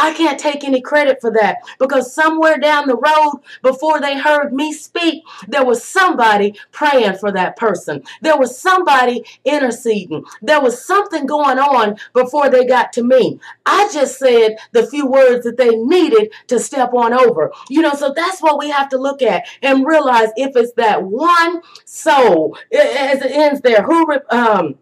I 0.00 0.14
can't 0.14 0.40
take 0.40 0.64
any 0.64 0.80
credit 0.80 1.20
for 1.20 1.30
that 1.32 1.58
because 1.78 2.14
somewhere 2.14 2.56
down 2.58 2.86
the 2.86 2.96
road, 2.96 3.42
before 3.62 4.00
they 4.00 4.18
heard 4.18 4.50
me 4.50 4.72
speak, 4.72 5.22
there 5.46 5.64
was 5.64 5.84
somebody 5.84 6.58
praying 6.72 7.18
for 7.18 7.30
that 7.32 7.56
person. 7.56 8.02
There 8.22 8.38
was 8.38 8.58
somebody 8.58 9.24
interceding. 9.44 10.24
There 10.40 10.60
was 10.62 10.82
something 10.82 11.26
going 11.26 11.58
on 11.58 11.96
before 12.14 12.48
they 12.48 12.64
got 12.64 12.94
to 12.94 13.04
me. 13.04 13.38
I 13.66 13.90
just 13.92 14.18
said 14.18 14.56
the 14.72 14.86
few 14.86 15.06
words 15.06 15.44
that 15.44 15.58
they 15.58 15.76
needed 15.76 16.32
to 16.46 16.58
step 16.58 16.94
on 16.94 17.12
over. 17.12 17.52
You 17.68 17.82
know, 17.82 17.92
so 17.94 18.14
that's 18.16 18.40
what 18.40 18.58
we 18.58 18.70
have 18.70 18.88
to 18.90 18.98
look 18.98 19.20
at 19.20 19.44
and 19.62 19.86
realize 19.86 20.30
if 20.36 20.56
it's 20.56 20.72
that 20.72 21.02
one 21.02 21.60
soul, 21.84 22.56
as 22.72 23.20
it 23.20 23.32
ends 23.32 23.60
there, 23.60 23.82
who, 23.82 24.18
um, 24.30 24.76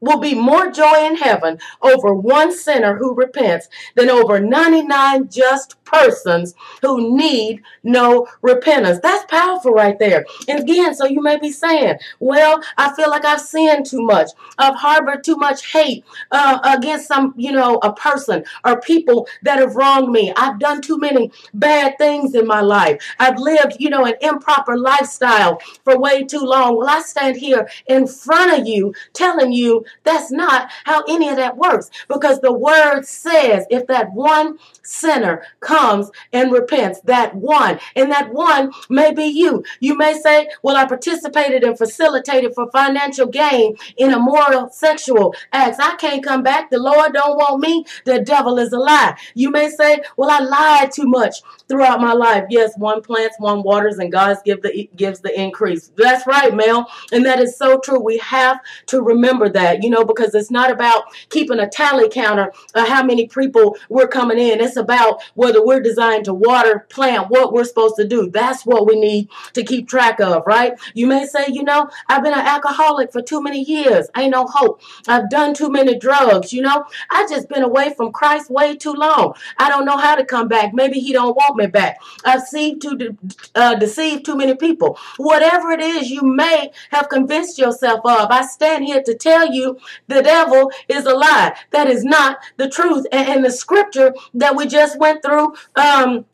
will 0.00 0.18
be 0.18 0.34
more 0.34 0.70
joy 0.70 1.06
in 1.06 1.16
heaven 1.16 1.58
over 1.82 2.14
one 2.14 2.54
sinner 2.56 2.96
who 2.96 3.14
repents 3.14 3.68
than 3.94 4.10
over 4.10 4.40
99 4.40 5.28
just 5.28 5.82
persons 5.84 6.54
who 6.82 7.16
need 7.16 7.62
no 7.82 8.26
repentance. 8.42 8.98
That's 9.02 9.24
powerful 9.26 9.72
right 9.72 9.98
there. 9.98 10.24
And 10.46 10.60
again, 10.60 10.94
so 10.94 11.06
you 11.06 11.22
may 11.22 11.38
be 11.38 11.50
saying, 11.50 11.98
well, 12.20 12.62
I 12.76 12.94
feel 12.94 13.10
like 13.10 13.24
I've 13.24 13.40
sinned 13.40 13.86
too 13.86 14.02
much. 14.02 14.30
I've 14.58 14.76
harbored 14.76 15.24
too 15.24 15.36
much 15.36 15.72
hate 15.72 16.04
uh, 16.30 16.58
against 16.78 17.08
some, 17.08 17.34
you 17.36 17.52
know, 17.52 17.76
a 17.82 17.92
person 17.92 18.44
or 18.64 18.80
people 18.80 19.26
that 19.42 19.58
have 19.58 19.76
wronged 19.76 20.10
me. 20.12 20.32
I've 20.36 20.58
done 20.58 20.82
too 20.82 20.98
many 20.98 21.32
bad 21.54 21.96
things 21.98 22.34
in 22.34 22.46
my 22.46 22.60
life. 22.60 23.02
I've 23.18 23.38
lived, 23.38 23.76
you 23.78 23.90
know, 23.90 24.04
an 24.04 24.14
improper 24.20 24.76
lifestyle 24.76 25.60
for 25.84 25.98
way 25.98 26.24
too 26.24 26.40
long. 26.40 26.76
Well, 26.76 26.88
I 26.88 27.00
stand 27.00 27.36
here 27.36 27.68
in 27.86 28.06
front 28.06 28.60
of 28.60 28.66
you 28.66 28.94
telling 29.14 29.52
you 29.52 29.84
that's 30.04 30.30
not 30.30 30.70
how 30.84 31.02
any 31.08 31.28
of 31.28 31.36
that 31.36 31.56
works 31.56 31.90
because 32.08 32.40
the 32.40 32.52
word 32.52 33.02
says 33.04 33.66
if 33.70 33.86
that 33.86 34.12
one 34.12 34.58
sinner 34.82 35.44
comes 35.60 36.10
and 36.32 36.52
repents, 36.52 37.00
that 37.02 37.34
one, 37.34 37.78
and 37.96 38.10
that 38.10 38.32
one 38.32 38.72
may 38.88 39.12
be 39.12 39.24
you. 39.24 39.64
You 39.80 39.96
may 39.96 40.18
say, 40.18 40.48
Well, 40.62 40.76
I 40.76 40.86
participated 40.86 41.64
and 41.64 41.76
facilitated 41.76 42.54
for 42.54 42.70
financial 42.70 43.26
gain 43.26 43.76
in 43.96 44.12
immoral 44.12 44.70
sexual 44.70 45.34
acts. 45.52 45.78
I 45.78 45.96
can't 45.96 46.24
come 46.24 46.42
back. 46.42 46.70
The 46.70 46.78
Lord 46.78 47.12
don't 47.12 47.36
want 47.36 47.60
me. 47.60 47.84
The 48.04 48.20
devil 48.20 48.58
is 48.58 48.72
a 48.72 48.78
lie. 48.78 49.16
You 49.34 49.50
may 49.50 49.68
say, 49.70 50.00
Well, 50.16 50.30
I 50.30 50.40
lied 50.40 50.92
too 50.92 51.06
much 51.06 51.36
throughout 51.68 52.00
my 52.00 52.12
life. 52.12 52.44
Yes, 52.50 52.76
one 52.76 53.02
plants, 53.02 53.36
one 53.38 53.62
waters, 53.62 53.98
and 53.98 54.10
God 54.10 54.36
give 54.44 54.62
the, 54.62 54.88
gives 54.96 55.20
the 55.20 55.38
increase. 55.38 55.92
That's 55.96 56.26
right, 56.26 56.54
Mel. 56.54 56.90
And 57.12 57.24
that 57.26 57.40
is 57.40 57.56
so 57.56 57.78
true. 57.78 58.00
We 58.00 58.18
have 58.18 58.60
to 58.86 59.02
remember 59.02 59.48
that. 59.50 59.77
You 59.82 59.90
know, 59.90 60.04
because 60.04 60.34
it's 60.34 60.50
not 60.50 60.70
about 60.70 61.04
keeping 61.30 61.58
a 61.58 61.68
tally 61.68 62.08
counter 62.08 62.52
of 62.74 62.88
how 62.88 63.02
many 63.02 63.26
people 63.26 63.76
we're 63.88 64.08
coming 64.08 64.38
in. 64.38 64.60
It's 64.60 64.76
about 64.76 65.22
whether 65.34 65.64
we're 65.64 65.80
designed 65.80 66.24
to 66.26 66.34
water, 66.34 66.86
plant, 66.88 67.28
what 67.30 67.52
we're 67.52 67.64
supposed 67.64 67.96
to 67.96 68.06
do. 68.06 68.30
That's 68.30 68.64
what 68.64 68.86
we 68.86 68.98
need 68.98 69.28
to 69.54 69.62
keep 69.62 69.88
track 69.88 70.20
of, 70.20 70.42
right? 70.46 70.72
You 70.94 71.06
may 71.06 71.26
say, 71.26 71.46
you 71.48 71.62
know, 71.62 71.88
I've 72.08 72.22
been 72.22 72.32
an 72.32 72.46
alcoholic 72.46 73.12
for 73.12 73.22
too 73.22 73.42
many 73.42 73.62
years. 73.62 74.08
Ain't 74.16 74.32
no 74.32 74.46
hope. 74.46 74.80
I've 75.06 75.30
done 75.30 75.54
too 75.54 75.70
many 75.70 75.98
drugs, 75.98 76.52
you 76.52 76.62
know. 76.62 76.84
I 77.10 77.26
just 77.28 77.48
been 77.48 77.62
away 77.62 77.94
from 77.96 78.12
Christ 78.12 78.50
way 78.50 78.76
too 78.76 78.92
long. 78.92 79.34
I 79.56 79.68
don't 79.68 79.84
know 79.84 79.96
how 79.96 80.14
to 80.14 80.24
come 80.24 80.48
back. 80.48 80.72
Maybe 80.74 81.00
he 81.00 81.12
don't 81.12 81.36
want 81.36 81.56
me 81.56 81.66
back. 81.66 82.00
I've 82.24 82.42
seen 82.42 82.80
to 82.80 82.96
de- 82.96 83.16
uh, 83.54 83.74
deceive 83.76 84.22
too 84.22 84.36
many 84.36 84.54
people. 84.54 84.98
Whatever 85.16 85.70
it 85.72 85.80
is 85.80 86.10
you 86.10 86.22
may 86.22 86.70
have 86.90 87.08
convinced 87.08 87.58
yourself 87.58 88.00
of, 88.04 88.30
I 88.30 88.46
stand 88.46 88.84
here 88.84 89.02
to 89.02 89.14
tell 89.14 89.52
you 89.52 89.67
the 90.06 90.22
devil 90.22 90.70
is 90.88 91.04
a 91.06 91.14
lie. 91.14 91.56
That 91.70 91.88
is 91.88 92.04
not 92.04 92.38
the 92.56 92.68
truth. 92.68 93.06
And, 93.12 93.28
and 93.28 93.44
the 93.44 93.50
scripture 93.50 94.14
that 94.34 94.56
we 94.56 94.66
just 94.66 94.98
went 94.98 95.22
through 95.22 95.54
um, 95.76 96.24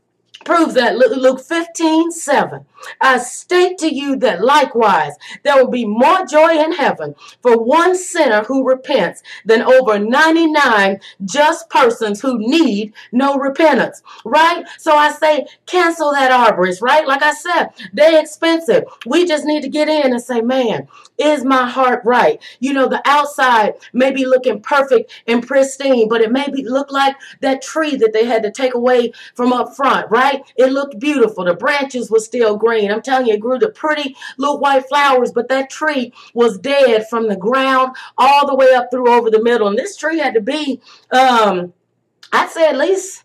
proves 0.44 0.74
that. 0.74 0.96
Luke 0.96 1.40
15, 1.40 2.10
7. 2.10 2.64
I 3.00 3.18
state 3.18 3.78
to 3.78 3.92
you 3.92 4.16
that 4.16 4.44
likewise 4.44 5.14
there 5.42 5.56
will 5.56 5.70
be 5.70 5.86
more 5.86 6.26
joy 6.26 6.50
in 6.50 6.72
heaven 6.72 7.14
for 7.40 7.62
one 7.62 7.96
sinner 7.96 8.44
who 8.44 8.66
repents 8.66 9.22
than 9.44 9.62
over 9.62 9.98
99 9.98 11.00
just 11.24 11.70
persons 11.70 12.20
who 12.20 12.38
need 12.38 12.92
no 13.10 13.36
repentance. 13.36 14.02
Right? 14.24 14.66
So 14.78 14.94
I 14.94 15.10
say 15.10 15.46
cancel 15.66 16.12
that 16.12 16.30
arborist, 16.30 16.82
right? 16.82 17.06
Like 17.06 17.22
I 17.22 17.32
said, 17.32 17.68
they 17.92 18.20
expensive. 18.20 18.84
We 19.06 19.26
just 19.26 19.44
need 19.44 19.62
to 19.62 19.68
get 19.68 19.88
in 19.88 20.12
and 20.12 20.20
say, 20.20 20.40
man, 20.42 20.88
is 21.16 21.44
my 21.44 21.68
heart 21.68 22.04
right? 22.04 22.42
You 22.60 22.72
know, 22.72 22.88
the 22.88 23.02
outside 23.04 23.74
may 23.92 24.12
be 24.12 24.24
looking 24.26 24.60
perfect 24.60 25.12
and 25.26 25.46
pristine, 25.46 26.08
but 26.08 26.20
it 26.20 26.32
may 26.32 26.48
be 26.50 26.64
look 26.68 26.90
like 26.90 27.16
that 27.40 27.62
tree 27.62 27.96
that 27.96 28.12
they 28.12 28.24
had 28.24 28.42
to 28.42 28.50
take 28.50 28.74
away 28.74 29.12
from 29.34 29.52
up 29.52 29.74
front, 29.74 30.10
right? 30.10 30.33
It 30.56 30.72
looked 30.72 30.98
beautiful. 30.98 31.44
The 31.44 31.54
branches 31.54 32.10
were 32.10 32.20
still 32.20 32.56
green 32.56 32.74
green. 32.74 32.90
I'm 32.90 33.02
telling 33.02 33.26
you, 33.26 33.34
it 33.34 33.40
grew 33.40 33.58
the 33.58 33.70
pretty 33.70 34.16
little 34.36 34.58
white 34.58 34.88
flowers, 34.88 35.32
but 35.32 35.48
that 35.48 35.70
tree 35.70 36.12
was 36.34 36.58
dead 36.58 37.08
from 37.08 37.28
the 37.28 37.36
ground 37.36 37.96
all 38.18 38.46
the 38.46 38.54
way 38.54 38.72
up 38.74 38.88
through 38.90 39.08
over 39.08 39.30
the 39.30 39.42
middle. 39.42 39.68
And 39.68 39.78
this 39.78 39.96
tree 39.96 40.18
had 40.18 40.34
to 40.34 40.40
be, 40.40 40.80
um, 41.10 41.72
I'd 42.32 42.50
say 42.50 42.68
at 42.68 42.76
least 42.76 43.23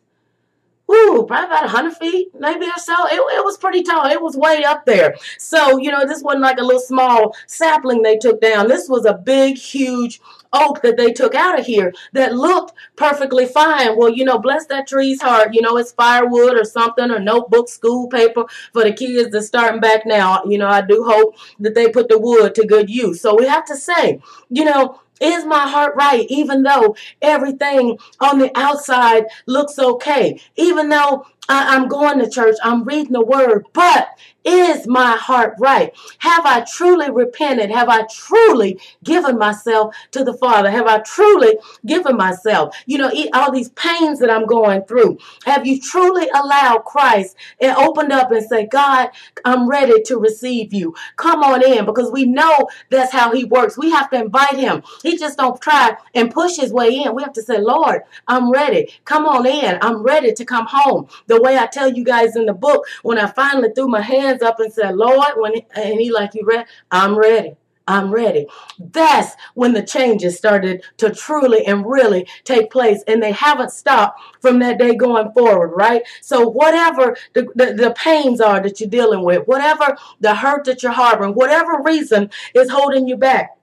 Ooh, 0.89 1.25
probably 1.27 1.45
about 1.45 1.63
100 1.63 1.97
feet, 1.97 2.29
maybe 2.39 2.65
or 2.65 2.77
so. 2.77 2.95
It, 3.07 3.19
it 3.37 3.43
was 3.43 3.57
pretty 3.57 3.83
tall. 3.83 4.07
It 4.07 4.21
was 4.21 4.35
way 4.35 4.63
up 4.63 4.85
there. 4.85 5.15
So, 5.37 5.77
you 5.77 5.91
know, 5.91 6.05
this 6.05 6.23
wasn't 6.23 6.41
like 6.43 6.57
a 6.57 6.63
little 6.63 6.81
small 6.81 7.35
sapling 7.45 8.01
they 8.01 8.17
took 8.17 8.41
down. 8.41 8.67
This 8.67 8.89
was 8.89 9.05
a 9.05 9.13
big, 9.13 9.57
huge 9.57 10.19
oak 10.51 10.81
that 10.81 10.97
they 10.97 11.11
took 11.11 11.35
out 11.35 11.59
of 11.59 11.65
here 11.65 11.93
that 12.13 12.33
looked 12.33 12.73
perfectly 12.95 13.45
fine. 13.45 13.97
Well, 13.97 14.09
you 14.09 14.25
know, 14.25 14.39
bless 14.39 14.65
that 14.67 14.87
tree's 14.87 15.21
heart. 15.21 15.53
You 15.53 15.61
know, 15.61 15.77
it's 15.77 15.91
firewood 15.91 16.57
or 16.57 16.63
something 16.63 17.11
or 17.11 17.19
notebook, 17.19 17.69
school 17.69 18.07
paper 18.07 18.45
for 18.73 18.83
the 18.83 18.93
kids 18.93 19.31
that's 19.31 19.47
starting 19.47 19.81
back 19.81 20.05
now. 20.07 20.43
You 20.45 20.57
know, 20.57 20.67
I 20.67 20.81
do 20.81 21.03
hope 21.07 21.35
that 21.59 21.75
they 21.75 21.89
put 21.89 22.09
the 22.09 22.17
wood 22.17 22.55
to 22.55 22.65
good 22.65 22.89
use. 22.89 23.21
So 23.21 23.35
we 23.35 23.45
have 23.45 23.65
to 23.65 23.75
say, 23.75 24.19
you 24.49 24.65
know, 24.65 24.99
is 25.19 25.45
my 25.45 25.67
heart 25.67 25.95
right? 25.95 26.25
Even 26.29 26.63
though 26.63 26.95
everything 27.21 27.97
on 28.19 28.39
the 28.39 28.51
outside 28.55 29.25
looks 29.45 29.77
okay, 29.79 30.39
even 30.55 30.89
though 30.89 31.25
I, 31.49 31.75
am 31.75 31.87
going 31.87 32.19
to 32.19 32.29
church, 32.29 32.55
I'm 32.63 32.83
reading 32.83 33.13
the 33.13 33.25
word, 33.25 33.65
but 33.73 34.09
is 34.45 34.87
my 34.87 35.17
heart 35.17 35.55
right? 35.59 35.93
Have 36.19 36.45
I 36.45 36.61
truly 36.61 37.11
repented? 37.11 37.71
Have 37.71 37.89
I 37.89 38.03
truly 38.03 38.79
given 39.03 39.37
myself 39.37 39.95
to 40.11 40.23
the 40.23 40.33
Father? 40.33 40.71
Have 40.71 40.87
I 40.87 40.99
truly 40.99 41.57
given 41.85 42.15
myself? 42.15 42.75
You 42.85 42.99
know, 42.99 43.11
all 43.33 43.51
these 43.51 43.69
pains 43.69 44.19
that 44.19 44.31
I'm 44.31 44.45
going 44.45 44.83
through. 44.83 45.17
Have 45.45 45.67
you 45.67 45.81
truly 45.81 46.29
allowed 46.33 46.85
Christ 46.85 47.35
and 47.59 47.75
opened 47.77 48.11
up 48.13 48.31
and 48.31 48.47
say, 48.47 48.65
God, 48.67 49.09
I'm 49.45 49.67
ready 49.69 50.01
to 50.03 50.17
receive 50.17 50.73
you. 50.73 50.95
Come 51.17 51.43
on 51.43 51.63
in 51.63 51.85
because 51.85 52.11
we 52.11 52.25
know 52.25 52.69
that's 52.89 53.11
how 53.11 53.33
he 53.33 53.43
works. 53.43 53.77
We 53.77 53.91
have 53.91 54.09
to 54.11 54.21
invite 54.21 54.55
him. 54.55 54.83
He 55.03 55.17
just 55.17 55.37
don't 55.37 55.61
try 55.61 55.97
and 56.15 56.31
push 56.31 56.57
his 56.57 56.71
way 56.73 56.89
in. 56.89 57.15
We 57.15 57.23
have 57.23 57.33
to 57.33 57.41
say, 57.43 57.59
Lord, 57.59 58.03
I'm 58.27 58.51
ready. 58.51 58.93
Come 59.05 59.25
on 59.25 59.45
in. 59.45 59.77
I'm 59.81 60.03
ready 60.03 60.33
to 60.33 60.45
come 60.45 60.67
home. 60.69 61.07
The 61.27 61.38
way 61.41 61.57
I 61.57 61.67
tell 61.67 61.91
you 61.91 62.03
guys 62.03 62.35
in 62.35 62.45
the 62.45 62.53
book, 62.53 62.85
when 63.03 63.17
I 63.17 63.27
finally 63.27 63.69
threw 63.73 63.87
my 63.87 64.01
hands 64.01 64.41
up 64.41 64.59
and 64.59 64.71
said, 64.71 64.95
Lord, 64.95 65.33
when 65.35 65.55
he, 65.55 65.65
and 65.75 65.99
he 65.99 66.11
like, 66.11 66.33
you 66.33 66.45
read, 66.45 66.65
I'm 66.91 67.17
ready. 67.17 67.55
I'm 67.89 68.13
ready. 68.13 68.45
That's 68.77 69.35
when 69.55 69.73
the 69.73 69.81
changes 69.81 70.37
started 70.37 70.83
to 70.97 71.09
truly 71.09 71.65
and 71.65 71.83
really 71.83 72.27
take 72.43 72.69
place. 72.69 73.03
And 73.07 73.21
they 73.21 73.31
haven't 73.31 73.71
stopped 73.71 74.21
from 74.41 74.59
that 74.59 74.77
day 74.77 74.95
going 74.95 75.31
forward, 75.31 75.69
right? 75.75 76.03
So, 76.21 76.47
whatever 76.47 77.17
the, 77.33 77.47
the, 77.55 77.73
the, 77.73 77.95
pains 77.97 78.41
are 78.41 78.61
that 78.61 78.79
you're 78.79 78.89
dealing 78.89 79.23
with, 79.23 79.47
whatever 79.47 79.97
the 80.19 80.35
hurt 80.35 80.65
that 80.65 80.83
you're 80.83 80.91
harboring, 80.91 81.33
whatever 81.33 81.81
reason 81.83 82.29
is 82.53 82.69
holding 82.69 83.07
you 83.07 83.17
back, 83.17 83.57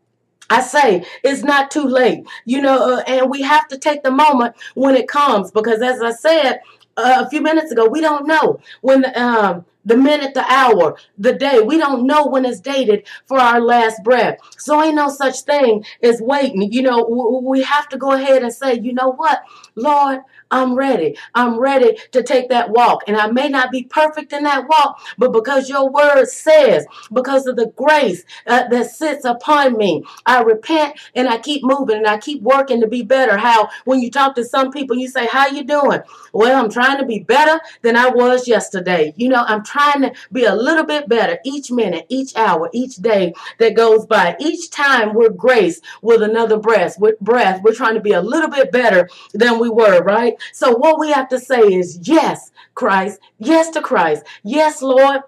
I 0.50 0.60
say 0.60 1.04
it's 1.22 1.42
not 1.42 1.70
too 1.70 1.84
late, 1.84 2.26
you 2.44 2.60
know, 2.60 2.96
uh, 2.96 3.02
and 3.06 3.30
we 3.30 3.42
have 3.42 3.68
to 3.68 3.78
take 3.78 4.02
the 4.02 4.10
moment 4.10 4.56
when 4.74 4.96
it 4.96 5.08
comes 5.08 5.52
because, 5.52 5.82
as 5.82 6.00
I 6.02 6.12
said 6.12 6.60
a 6.96 7.28
few 7.28 7.40
minutes 7.40 7.70
ago, 7.72 7.88
we 7.88 8.00
don't 8.00 8.26
know. 8.26 8.60
When 8.80 9.02
the, 9.02 9.22
um, 9.22 9.64
the 9.86 9.96
minute, 9.96 10.34
the 10.34 10.44
hour, 10.52 10.98
the 11.18 11.32
day. 11.32 11.60
We 11.62 11.78
don't 11.78 12.06
know 12.06 12.26
when 12.26 12.44
it's 12.44 12.60
dated 12.60 13.06
for 13.26 13.38
our 13.38 13.60
last 13.60 14.04
breath. 14.04 14.38
So 14.58 14.82
ain't 14.82 14.96
no 14.96 15.08
such 15.08 15.40
thing 15.42 15.84
as 16.02 16.20
waiting. 16.20 16.72
You 16.72 16.82
know, 16.82 17.42
we 17.44 17.62
have 17.62 17.88
to 17.90 17.98
go 17.98 18.12
ahead 18.12 18.42
and 18.42 18.52
say, 18.52 18.78
you 18.80 18.92
know 18.92 19.12
what, 19.12 19.42
Lord, 19.76 20.20
I'm 20.50 20.74
ready. 20.74 21.16
I'm 21.34 21.58
ready 21.58 21.98
to 22.12 22.22
take 22.22 22.48
that 22.50 22.70
walk. 22.70 23.04
And 23.06 23.16
I 23.16 23.30
may 23.30 23.48
not 23.48 23.70
be 23.70 23.84
perfect 23.84 24.32
in 24.32 24.44
that 24.44 24.68
walk, 24.68 25.00
but 25.18 25.32
because 25.32 25.68
your 25.68 25.90
word 25.90 26.26
says, 26.26 26.86
because 27.12 27.46
of 27.46 27.56
the 27.56 27.72
grace 27.76 28.24
uh, 28.46 28.68
that 28.68 28.90
sits 28.90 29.24
upon 29.24 29.76
me, 29.76 30.04
I 30.26 30.42
repent 30.42 30.98
and 31.14 31.28
I 31.28 31.38
keep 31.38 31.64
moving 31.64 31.96
and 31.98 32.06
I 32.06 32.18
keep 32.18 32.42
working 32.42 32.80
to 32.80 32.86
be 32.88 33.02
better. 33.02 33.36
How 33.36 33.70
when 33.84 34.00
you 34.00 34.10
talk 34.10 34.34
to 34.36 34.44
some 34.44 34.70
people, 34.72 34.96
you 34.96 35.08
say, 35.08 35.26
how 35.26 35.48
you 35.48 35.64
doing? 35.64 36.00
Well, 36.32 36.62
I'm 36.62 36.70
trying 36.70 36.98
to 36.98 37.04
be 37.06 37.20
better 37.20 37.60
than 37.82 37.96
I 37.96 38.08
was 38.08 38.46
yesterday. 38.48 39.14
You 39.16 39.28
know, 39.30 39.44
I'm 39.46 39.64
trying 39.64 39.75
to 39.76 40.12
be 40.32 40.44
a 40.44 40.54
little 40.54 40.84
bit 40.84 41.08
better 41.08 41.38
each 41.44 41.70
minute, 41.70 42.06
each 42.08 42.34
hour, 42.36 42.70
each 42.72 42.96
day 42.96 43.34
that 43.58 43.74
goes 43.76 44.06
by. 44.06 44.36
Each 44.38 44.70
time 44.70 45.14
we're 45.14 45.30
graced 45.30 45.84
with 46.02 46.22
another 46.22 46.58
breath, 46.58 46.98
with 46.98 47.18
breath, 47.20 47.62
we're 47.62 47.74
trying 47.74 47.94
to 47.94 48.00
be 48.00 48.12
a 48.12 48.20
little 48.20 48.50
bit 48.50 48.72
better 48.72 49.08
than 49.34 49.58
we 49.58 49.68
were, 49.68 50.02
right? 50.02 50.34
So 50.52 50.76
what 50.76 50.98
we 50.98 51.10
have 51.12 51.28
to 51.30 51.38
say 51.38 51.60
is 51.60 51.98
yes, 52.02 52.50
Christ, 52.74 53.20
yes 53.38 53.70
to 53.70 53.82
Christ. 53.82 54.24
Yes, 54.42 54.82
Lord, 54.82 55.22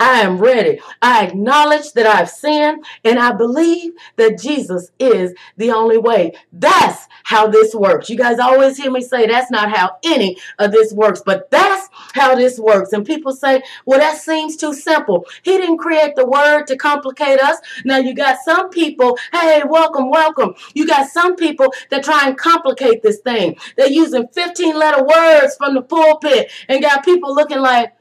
I 0.00 0.20
am 0.22 0.38
ready. 0.38 0.80
I 1.02 1.26
acknowledge 1.26 1.92
that 1.92 2.06
I've 2.06 2.30
sinned 2.30 2.86
and 3.04 3.18
I 3.18 3.32
believe 3.32 3.92
that 4.16 4.40
Jesus 4.40 4.90
is 4.98 5.34
the 5.58 5.72
only 5.72 5.98
way. 5.98 6.32
That's 6.54 7.06
how 7.22 7.48
this 7.48 7.74
works. 7.74 8.08
You 8.08 8.16
guys 8.16 8.38
always 8.38 8.78
hear 8.78 8.90
me 8.90 9.02
say 9.02 9.26
that's 9.26 9.50
not 9.50 9.70
how 9.70 9.98
any 10.02 10.38
of 10.58 10.72
this 10.72 10.94
works, 10.94 11.22
but 11.24 11.50
that's 11.50 11.88
how 12.14 12.34
this 12.34 12.58
works. 12.58 12.94
And 12.94 13.04
people 13.04 13.32
say, 13.32 13.62
well, 13.84 13.98
that 13.98 14.16
seems 14.16 14.56
too 14.56 14.72
simple. 14.72 15.26
He 15.42 15.58
didn't 15.58 15.76
create 15.78 16.16
the 16.16 16.26
word 16.26 16.66
to 16.68 16.76
complicate 16.76 17.38
us. 17.38 17.58
Now 17.84 17.98
you 17.98 18.14
got 18.14 18.38
some 18.42 18.70
people, 18.70 19.18
hey, 19.32 19.62
welcome, 19.68 20.10
welcome. 20.10 20.54
You 20.72 20.86
got 20.86 21.10
some 21.10 21.36
people 21.36 21.74
that 21.90 22.04
try 22.04 22.26
and 22.26 22.38
complicate 22.38 23.02
this 23.02 23.18
thing. 23.18 23.58
They're 23.76 23.90
using 23.90 24.28
15 24.28 24.78
letter 24.78 25.04
words 25.04 25.56
from 25.56 25.74
the 25.74 25.82
pulpit 25.82 26.50
and 26.68 26.80
got 26.80 27.04
people 27.04 27.34
looking 27.34 27.60
like, 27.60 27.92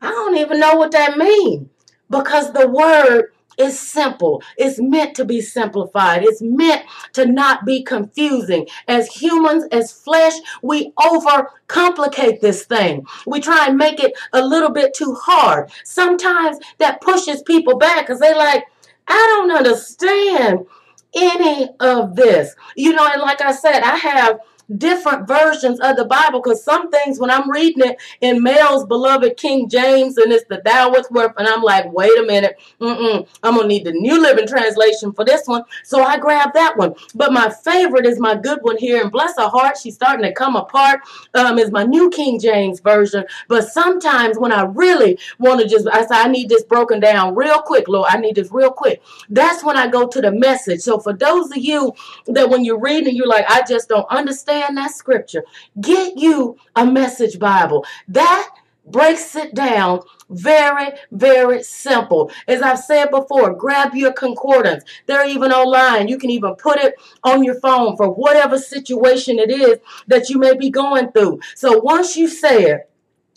I 0.00 0.10
don't 0.10 0.36
even 0.36 0.60
know 0.60 0.76
what 0.76 0.92
that 0.92 1.18
means 1.18 1.68
because 2.08 2.52
the 2.52 2.68
word 2.68 3.32
is 3.60 3.78
simple. 3.78 4.42
It's 4.56 4.80
meant 4.80 5.14
to 5.16 5.24
be 5.24 5.40
simplified. 5.40 6.22
It's 6.24 6.40
meant 6.40 6.84
to 7.12 7.26
not 7.26 7.66
be 7.66 7.82
confusing. 7.82 8.66
As 8.88 9.08
humans, 9.08 9.64
as 9.70 9.92
flesh, 9.92 10.32
we 10.62 10.92
overcomplicate 10.98 12.40
this 12.40 12.64
thing. 12.64 13.06
We 13.26 13.40
try 13.40 13.66
and 13.66 13.76
make 13.76 14.00
it 14.00 14.18
a 14.32 14.42
little 14.42 14.70
bit 14.70 14.94
too 14.94 15.14
hard. 15.20 15.70
Sometimes 15.84 16.58
that 16.78 17.00
pushes 17.00 17.42
people 17.42 17.76
back 17.76 18.06
because 18.06 18.20
they're 18.20 18.36
like, 18.36 18.64
I 19.06 19.14
don't 19.14 19.56
understand 19.56 20.66
any 21.14 21.68
of 21.80 22.16
this. 22.16 22.54
You 22.76 22.94
know, 22.94 23.06
and 23.12 23.20
like 23.20 23.40
I 23.42 23.52
said, 23.52 23.82
I 23.82 23.96
have 23.96 24.38
different 24.76 25.26
versions 25.26 25.80
of 25.80 25.96
the 25.96 26.04
Bible 26.04 26.40
because 26.40 26.64
some 26.64 26.90
things, 26.90 27.18
when 27.18 27.30
I'm 27.30 27.50
reading 27.50 27.88
it 27.88 28.00
in 28.20 28.42
Mel's 28.42 28.86
beloved 28.86 29.36
King 29.36 29.68
James 29.68 30.16
and 30.16 30.32
it's 30.32 30.44
the 30.48 30.60
thou 30.64 30.90
worth, 31.10 31.32
and 31.38 31.48
I'm 31.48 31.62
like, 31.62 31.92
wait 31.92 32.16
a 32.18 32.22
minute, 32.22 32.60
Mm-mm, 32.80 33.26
I'm 33.42 33.58
to 33.58 33.66
need 33.66 33.84
the 33.84 33.92
New 33.92 34.20
Living 34.20 34.46
Translation 34.46 35.12
for 35.12 35.24
this 35.24 35.46
one. 35.46 35.64
So 35.84 36.02
I 36.02 36.18
grabbed 36.18 36.54
that 36.54 36.76
one. 36.76 36.94
But 37.14 37.32
my 37.32 37.50
favorite 37.50 38.06
is 38.06 38.18
my 38.18 38.34
good 38.34 38.60
one 38.62 38.76
here, 38.76 39.00
and 39.02 39.10
bless 39.10 39.36
her 39.36 39.48
heart, 39.48 39.78
she's 39.78 39.94
starting 39.94 40.24
to 40.24 40.32
come 40.32 40.56
apart, 40.56 41.00
um, 41.34 41.58
is 41.58 41.70
my 41.70 41.84
New 41.84 42.10
King 42.10 42.38
James 42.38 42.80
Version. 42.80 43.24
But 43.48 43.68
sometimes 43.68 44.38
when 44.38 44.52
I 44.52 44.62
really 44.62 45.18
want 45.38 45.60
to 45.60 45.68
just, 45.68 45.88
I 45.88 46.02
say, 46.02 46.14
I 46.14 46.28
need 46.28 46.48
this 46.48 46.64
broken 46.64 47.00
down 47.00 47.34
real 47.34 47.60
quick, 47.62 47.88
Lord, 47.88 48.08
I 48.10 48.18
need 48.18 48.36
this 48.36 48.50
real 48.52 48.70
quick. 48.70 49.02
That's 49.28 49.64
when 49.64 49.76
I 49.76 49.88
go 49.88 50.06
to 50.06 50.20
the 50.20 50.32
message. 50.32 50.80
So 50.80 50.98
for 50.98 51.12
those 51.12 51.50
of 51.50 51.58
you 51.58 51.92
that 52.26 52.48
when 52.48 52.64
you're 52.64 52.80
reading, 52.80 53.16
you're 53.16 53.26
like, 53.26 53.46
I 53.48 53.62
just 53.66 53.88
don't 53.88 54.06
understand 54.10 54.59
that 54.60 54.92
scripture, 54.92 55.44
get 55.80 56.16
you 56.16 56.56
a 56.76 56.86
message 56.86 57.38
Bible. 57.38 57.84
That 58.08 58.50
breaks 58.86 59.36
it 59.36 59.54
down 59.54 60.00
very, 60.28 60.92
very 61.10 61.62
simple. 61.62 62.30
As 62.46 62.62
I've 62.62 62.78
said 62.78 63.10
before, 63.10 63.54
grab 63.54 63.94
your 63.94 64.12
concordance. 64.12 64.84
They're 65.06 65.28
even 65.28 65.52
online. 65.52 66.08
You 66.08 66.18
can 66.18 66.30
even 66.30 66.54
put 66.54 66.78
it 66.78 66.94
on 67.24 67.42
your 67.44 67.60
phone 67.60 67.96
for 67.96 68.08
whatever 68.08 68.58
situation 68.58 69.38
it 69.38 69.50
is 69.50 69.78
that 70.06 70.28
you 70.28 70.38
may 70.38 70.56
be 70.56 70.70
going 70.70 71.12
through. 71.12 71.40
So 71.54 71.78
once 71.80 72.16
you 72.16 72.28
say 72.28 72.64
it, 72.64 72.89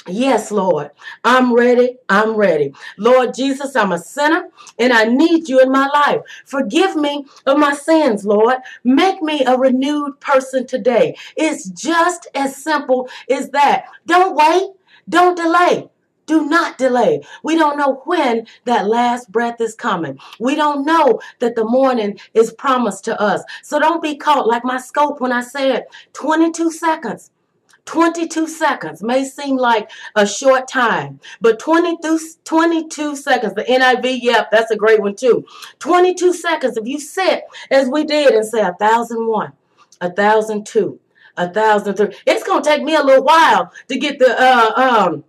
Yes, 0.07 0.51
Lord, 0.51 0.91
I'm 1.23 1.53
ready. 1.53 1.97
I'm 2.09 2.35
ready. 2.35 2.73
Lord 2.97 3.33
Jesus, 3.33 3.75
I'm 3.75 3.93
a 3.93 3.99
sinner 3.99 4.49
and 4.79 4.93
I 4.93 5.05
need 5.05 5.49
you 5.49 5.61
in 5.61 5.71
my 5.71 5.87
life. 5.87 6.21
Forgive 6.45 6.95
me 6.97 7.25
of 7.47 7.57
my 7.57 7.73
sins, 7.73 8.25
Lord. 8.25 8.57
Make 8.83 9.21
me 9.21 9.45
a 9.45 9.57
renewed 9.57 10.19
person 10.19 10.67
today. 10.67 11.17
It's 11.37 11.69
just 11.69 12.27
as 12.35 12.55
simple 12.63 13.09
as 13.29 13.51
that. 13.51 13.85
Don't 14.05 14.35
wait. 14.35 14.71
Don't 15.09 15.37
delay. 15.37 15.89
Do 16.27 16.47
not 16.47 16.77
delay. 16.77 17.21
We 17.43 17.57
don't 17.57 17.77
know 17.77 18.01
when 18.05 18.47
that 18.65 18.87
last 18.87 19.31
breath 19.31 19.61
is 19.61 19.75
coming. 19.75 20.19
We 20.39 20.55
don't 20.55 20.85
know 20.85 21.21
that 21.39 21.55
the 21.55 21.65
morning 21.65 22.19
is 22.33 22.53
promised 22.53 23.05
to 23.05 23.21
us. 23.21 23.43
So 23.63 23.79
don't 23.79 24.01
be 24.03 24.17
caught 24.17 24.47
like 24.47 24.65
my 24.65 24.79
scope 24.79 25.21
when 25.21 25.33
I 25.33 25.41
said 25.41 25.85
22 26.13 26.71
seconds. 26.71 27.31
22 27.85 28.47
seconds 28.47 29.03
may 29.03 29.25
seem 29.25 29.57
like 29.57 29.89
a 30.15 30.25
short 30.25 30.67
time, 30.67 31.19
but 31.41 31.59
22, 31.59 32.19
22 32.43 33.15
seconds, 33.15 33.53
the 33.55 33.63
NIV, 33.63 34.19
yep, 34.21 34.49
that's 34.51 34.71
a 34.71 34.77
great 34.77 35.01
one 35.01 35.15
too. 35.15 35.45
22 35.79 36.33
seconds, 36.33 36.77
if 36.77 36.87
you 36.87 36.99
sit 36.99 37.43
as 37.69 37.89
we 37.89 38.05
did 38.05 38.33
and 38.33 38.45
say 38.45 38.61
a 38.61 38.73
thousand 38.73 39.27
one, 39.27 39.53
a 39.99 40.11
thousand 40.11 40.65
two, 40.65 40.99
a 41.35 41.49
thousand 41.51 41.95
three, 41.95 42.15
it's 42.25 42.43
going 42.43 42.63
to 42.63 42.69
take 42.69 42.83
me 42.83 42.95
a 42.95 43.03
little 43.03 43.23
while 43.23 43.71
to 43.87 43.97
get 43.97 44.19
the, 44.19 44.33
uh, 44.39 45.07
um, 45.09 45.23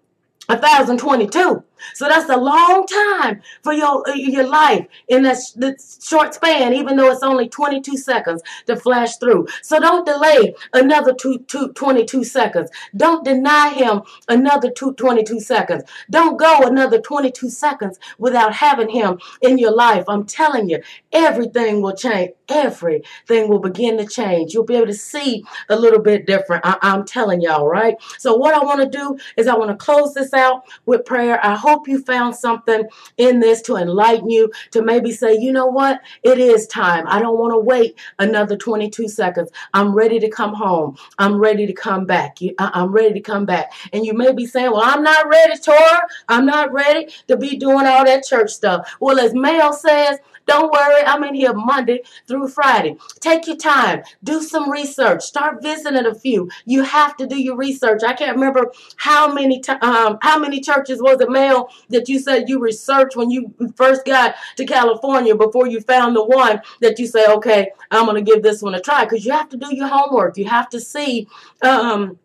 1022. 0.47 1.65
So 1.95 2.09
that's 2.09 2.29
a 2.31 2.37
long 2.37 2.87
time 2.87 3.43
for 3.63 3.73
your 3.73 4.09
uh, 4.09 4.15
your 4.15 4.47
life 4.47 4.87
in 5.09 5.23
that, 5.23 5.39
that 5.57 5.77
short 6.03 6.35
span, 6.35 6.73
even 6.75 6.97
though 6.97 7.11
it's 7.11 7.23
only 7.23 7.49
22 7.49 7.97
seconds 7.97 8.43
to 8.67 8.77
flash 8.77 9.17
through. 9.17 9.47
So 9.63 9.79
don't 9.79 10.07
delay 10.07 10.55
another 10.73 11.15
two, 11.15 11.41
two, 11.41 11.73
22 11.73 12.25
seconds. 12.25 12.71
Don't 12.97 13.25
deny 13.25 13.71
him 13.71 14.03
another 14.29 14.71
two, 14.71 14.95
22 14.95 15.41
seconds. 15.41 15.85
Don't 16.11 16.39
go 16.39 16.63
another 16.63 17.01
22 17.01 17.51
seconds 17.51 17.99
without 18.19 18.55
having 18.55 18.89
him 18.89 19.19
in 19.43 19.59
your 19.59 19.75
life. 19.75 20.05
I'm 20.09 20.25
telling 20.25 20.69
you, 20.69 20.83
everything 21.13 21.83
will 21.83 21.97
change. 21.97 22.33
Everything 22.49 23.49
will 23.49 23.59
begin 23.59 23.97
to 23.99 24.07
change. 24.07 24.53
You'll 24.53 24.65
be 24.65 24.77
able 24.77 24.87
to 24.87 24.95
see 24.95 25.45
a 25.69 25.77
little 25.77 26.01
bit 26.01 26.27
different. 26.27 26.65
I, 26.65 26.77
I'm 26.83 27.05
telling 27.05 27.41
y'all, 27.41 27.67
right? 27.67 27.97
So 28.19 28.37
what 28.37 28.55
I 28.55 28.65
want 28.65 28.81
to 28.81 28.99
do 28.99 29.19
is 29.37 29.47
I 29.47 29.57
want 29.57 29.71
to 29.71 29.77
close 29.77 30.15
this 30.15 30.33
out 30.35 30.65
with 30.87 31.05
prayer. 31.05 31.45
I 31.45 31.55
hope 31.55 31.74
you 31.87 32.03
found 32.03 32.35
something 32.35 32.85
in 33.17 33.41
this 33.41 33.61
to 33.63 33.77
enlighten 33.77 34.31
you, 34.31 34.51
to 34.71 34.83
maybe 34.83 35.13
say, 35.13 35.37
you 35.37 35.53
know 35.53 35.67
what? 35.67 36.01
It 36.23 36.39
is 36.39 36.67
time. 36.67 37.05
I 37.07 37.21
don't 37.21 37.39
want 37.39 37.53
to 37.53 37.59
wait 37.59 37.99
another 38.19 38.57
22 38.57 39.09
seconds. 39.09 39.51
I'm 39.73 39.95
ready 39.95 40.19
to 40.21 40.29
come 40.31 40.55
home. 40.55 40.97
I'm 41.19 41.39
ready 41.39 41.67
to 41.67 41.73
come 41.73 42.07
back. 42.07 42.39
I'm 42.59 42.93
ready 42.93 43.15
to 43.15 43.21
come 43.21 43.45
back. 43.47 43.73
And 43.93 44.05
you 44.07 44.15
may 44.15 44.33
be 44.33 44.47
saying, 44.47 44.71
well, 44.71 44.83
I'm 44.83 45.03
not 45.03 45.29
ready, 45.29 45.59
Tora. 45.59 46.03
I'm 46.29 46.47
not 46.47 46.73
ready 46.73 47.09
to 47.29 47.37
be 47.37 47.57
doing 47.57 47.87
all 47.87 48.05
that 48.05 48.25
church 48.25 48.51
stuff. 48.51 48.97
Well, 49.01 49.19
as 49.19 49.35
Mel 49.35 49.73
says, 49.73 50.19
don't 50.47 50.73
worry, 50.73 51.03
I'm 51.07 51.25
in 51.25 51.35
here 51.35 51.53
Monday 51.53 52.03
through 52.27 52.49
Friday. 52.49 52.97
Take 53.21 53.47
your 53.47 53.57
time, 53.57 54.03
do 54.23 54.43
some 54.43 54.71
research, 54.71 55.23
start 55.23 55.63
visiting 55.63 56.07
a 56.07 56.15
few. 56.15 56.51
You 56.65 56.83
have 56.83 57.17
to 57.19 57.27
do 57.27 57.37
your 57.41 57.57
research. 57.57 58.03
I 58.03 58.15
can't 58.15 58.37
remember 58.37 58.73
how 58.97 59.33
many 59.33 59.63
um, 59.83 60.19
how 60.23 60.39
many 60.39 60.61
churches 60.61 61.03
was 61.03 61.21
it, 61.21 61.31
Mel, 61.31 61.69
that 61.91 62.09
you 62.09 62.19
said 62.19 62.49
you 62.49 62.61
researched 62.61 63.17
when 63.17 63.31
you 63.31 63.53
first 63.77 64.05
got 64.05 64.35
to 64.57 64.65
California 64.65 65.35
before 65.35 65.67
you 65.67 65.81
found 65.81 66.17
the 66.17 66.25
one 66.25 66.61
that 66.81 66.99
you 66.99 67.07
say, 67.07 67.27
okay, 67.27 67.71
I'm 67.91 68.07
to 68.15 68.23
give 68.23 68.43
this 68.43 68.63
one 68.63 68.75
a 68.75 68.81
try 68.81 69.05
because 69.05 69.25
you 69.25 69.33
have 69.33 69.49
to 69.49 69.57
do 69.57 69.75
your 69.75 69.89
homework. 69.89 70.37
You 70.37 70.47
have 70.47 70.69
to 70.71 70.81
see. 70.81 71.29
Um, 71.63 72.19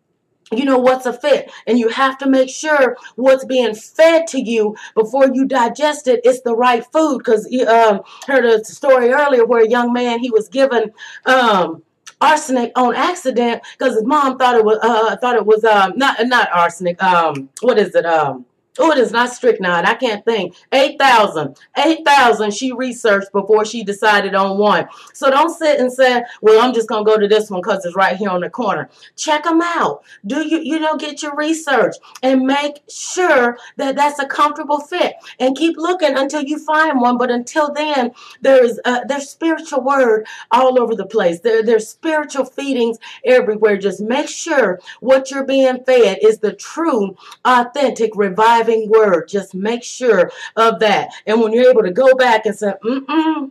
you 0.52 0.64
know 0.64 0.78
what's 0.78 1.06
a 1.06 1.12
fit. 1.12 1.50
And 1.66 1.78
you 1.78 1.88
have 1.88 2.18
to 2.18 2.28
make 2.28 2.50
sure 2.50 2.96
what's 3.16 3.44
being 3.44 3.74
fed 3.74 4.26
to 4.28 4.40
you 4.40 4.76
before 4.94 5.26
you 5.32 5.44
digest 5.44 6.06
it 6.06 6.20
it 6.24 6.28
is 6.28 6.42
the 6.42 6.54
right 6.54 6.84
food. 6.92 7.18
Because 7.18 7.46
um, 7.66 8.00
heard 8.26 8.44
a 8.44 8.64
story 8.64 9.10
earlier 9.10 9.44
where 9.44 9.64
a 9.64 9.68
young 9.68 9.92
man 9.92 10.20
he 10.20 10.30
was 10.30 10.48
given 10.48 10.92
um, 11.26 11.82
arsenic 12.20 12.72
on 12.76 12.94
accident 12.94 13.62
because 13.78 13.94
his 13.94 14.04
mom 14.04 14.38
thought 14.38 14.56
it 14.56 14.64
was 14.64 14.78
uh, 14.82 15.16
thought 15.16 15.36
it 15.36 15.46
was 15.46 15.64
um, 15.64 15.92
not 15.96 16.18
not 16.26 16.50
arsenic 16.52 17.02
um, 17.02 17.48
what 17.60 17.78
is 17.78 17.94
it 17.94 18.04
um 18.04 18.44
Oh, 18.82 18.92
it 18.92 18.98
is 18.98 19.12
not 19.12 19.30
strychnine. 19.30 19.84
I 19.84 19.92
can't 19.92 20.24
think. 20.24 20.56
8,000. 20.72 21.54
8,000 21.76 22.50
she 22.50 22.72
researched 22.72 23.30
before 23.30 23.66
she 23.66 23.84
decided 23.84 24.34
on 24.34 24.56
one. 24.56 24.88
So 25.12 25.30
don't 25.30 25.54
sit 25.54 25.78
and 25.78 25.92
say, 25.92 26.22
well, 26.40 26.62
I'm 26.62 26.72
just 26.72 26.88
going 26.88 27.04
to 27.04 27.10
go 27.10 27.18
to 27.18 27.28
this 27.28 27.50
one 27.50 27.60
because 27.60 27.84
it's 27.84 27.94
right 27.94 28.16
here 28.16 28.30
on 28.30 28.40
the 28.40 28.48
corner. 28.48 28.88
Check 29.16 29.44
them 29.44 29.60
out. 29.60 30.02
Do 30.26 30.48
you, 30.48 30.60
you 30.60 30.80
know, 30.80 30.96
get 30.96 31.20
your 31.20 31.36
research 31.36 31.96
and 32.22 32.46
make 32.46 32.82
sure 32.88 33.58
that 33.76 33.96
that's 33.96 34.18
a 34.18 34.26
comfortable 34.26 34.80
fit 34.80 35.16
and 35.38 35.54
keep 35.54 35.76
looking 35.76 36.16
until 36.16 36.42
you 36.42 36.58
find 36.58 37.02
one. 37.02 37.18
But 37.18 37.30
until 37.30 37.70
then, 37.74 38.12
there's, 38.40 38.78
uh, 38.86 39.00
there's 39.06 39.28
spiritual 39.28 39.82
word 39.82 40.26
all 40.50 40.80
over 40.80 40.94
the 40.94 41.04
place. 41.04 41.40
There, 41.40 41.62
there's 41.62 41.86
spiritual 41.86 42.46
feedings 42.46 42.96
everywhere. 43.26 43.76
Just 43.76 44.00
make 44.00 44.30
sure 44.30 44.80
what 45.00 45.30
you're 45.30 45.44
being 45.44 45.84
fed 45.84 46.20
is 46.22 46.38
the 46.38 46.54
true, 46.54 47.14
authentic, 47.44 48.12
revived 48.16 48.69
word. 48.88 49.28
Just 49.28 49.54
make 49.54 49.82
sure 49.82 50.30
of 50.56 50.80
that. 50.80 51.10
And 51.26 51.40
when 51.40 51.52
you're 51.52 51.70
able 51.70 51.82
to 51.82 51.92
go 51.92 52.14
back 52.14 52.46
and 52.46 52.56
say, 52.56 52.72
mm-mm, 52.84 53.50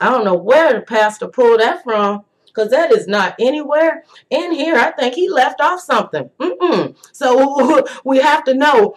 I 0.00 0.10
don't 0.10 0.24
know 0.24 0.36
where 0.36 0.74
the 0.74 0.80
pastor 0.80 1.28
pulled 1.28 1.60
that 1.60 1.82
from 1.82 2.24
because 2.56 2.70
that 2.70 2.92
is 2.92 3.06
not 3.06 3.34
anywhere 3.38 4.04
in 4.30 4.52
here. 4.52 4.76
I 4.76 4.90
think 4.92 5.14
he 5.14 5.28
left 5.28 5.60
off 5.60 5.80
something. 5.80 6.30
Mm-mm. 6.40 6.96
So 7.12 7.86
we 8.04 8.18
have 8.18 8.44
to 8.44 8.54
know, 8.54 8.96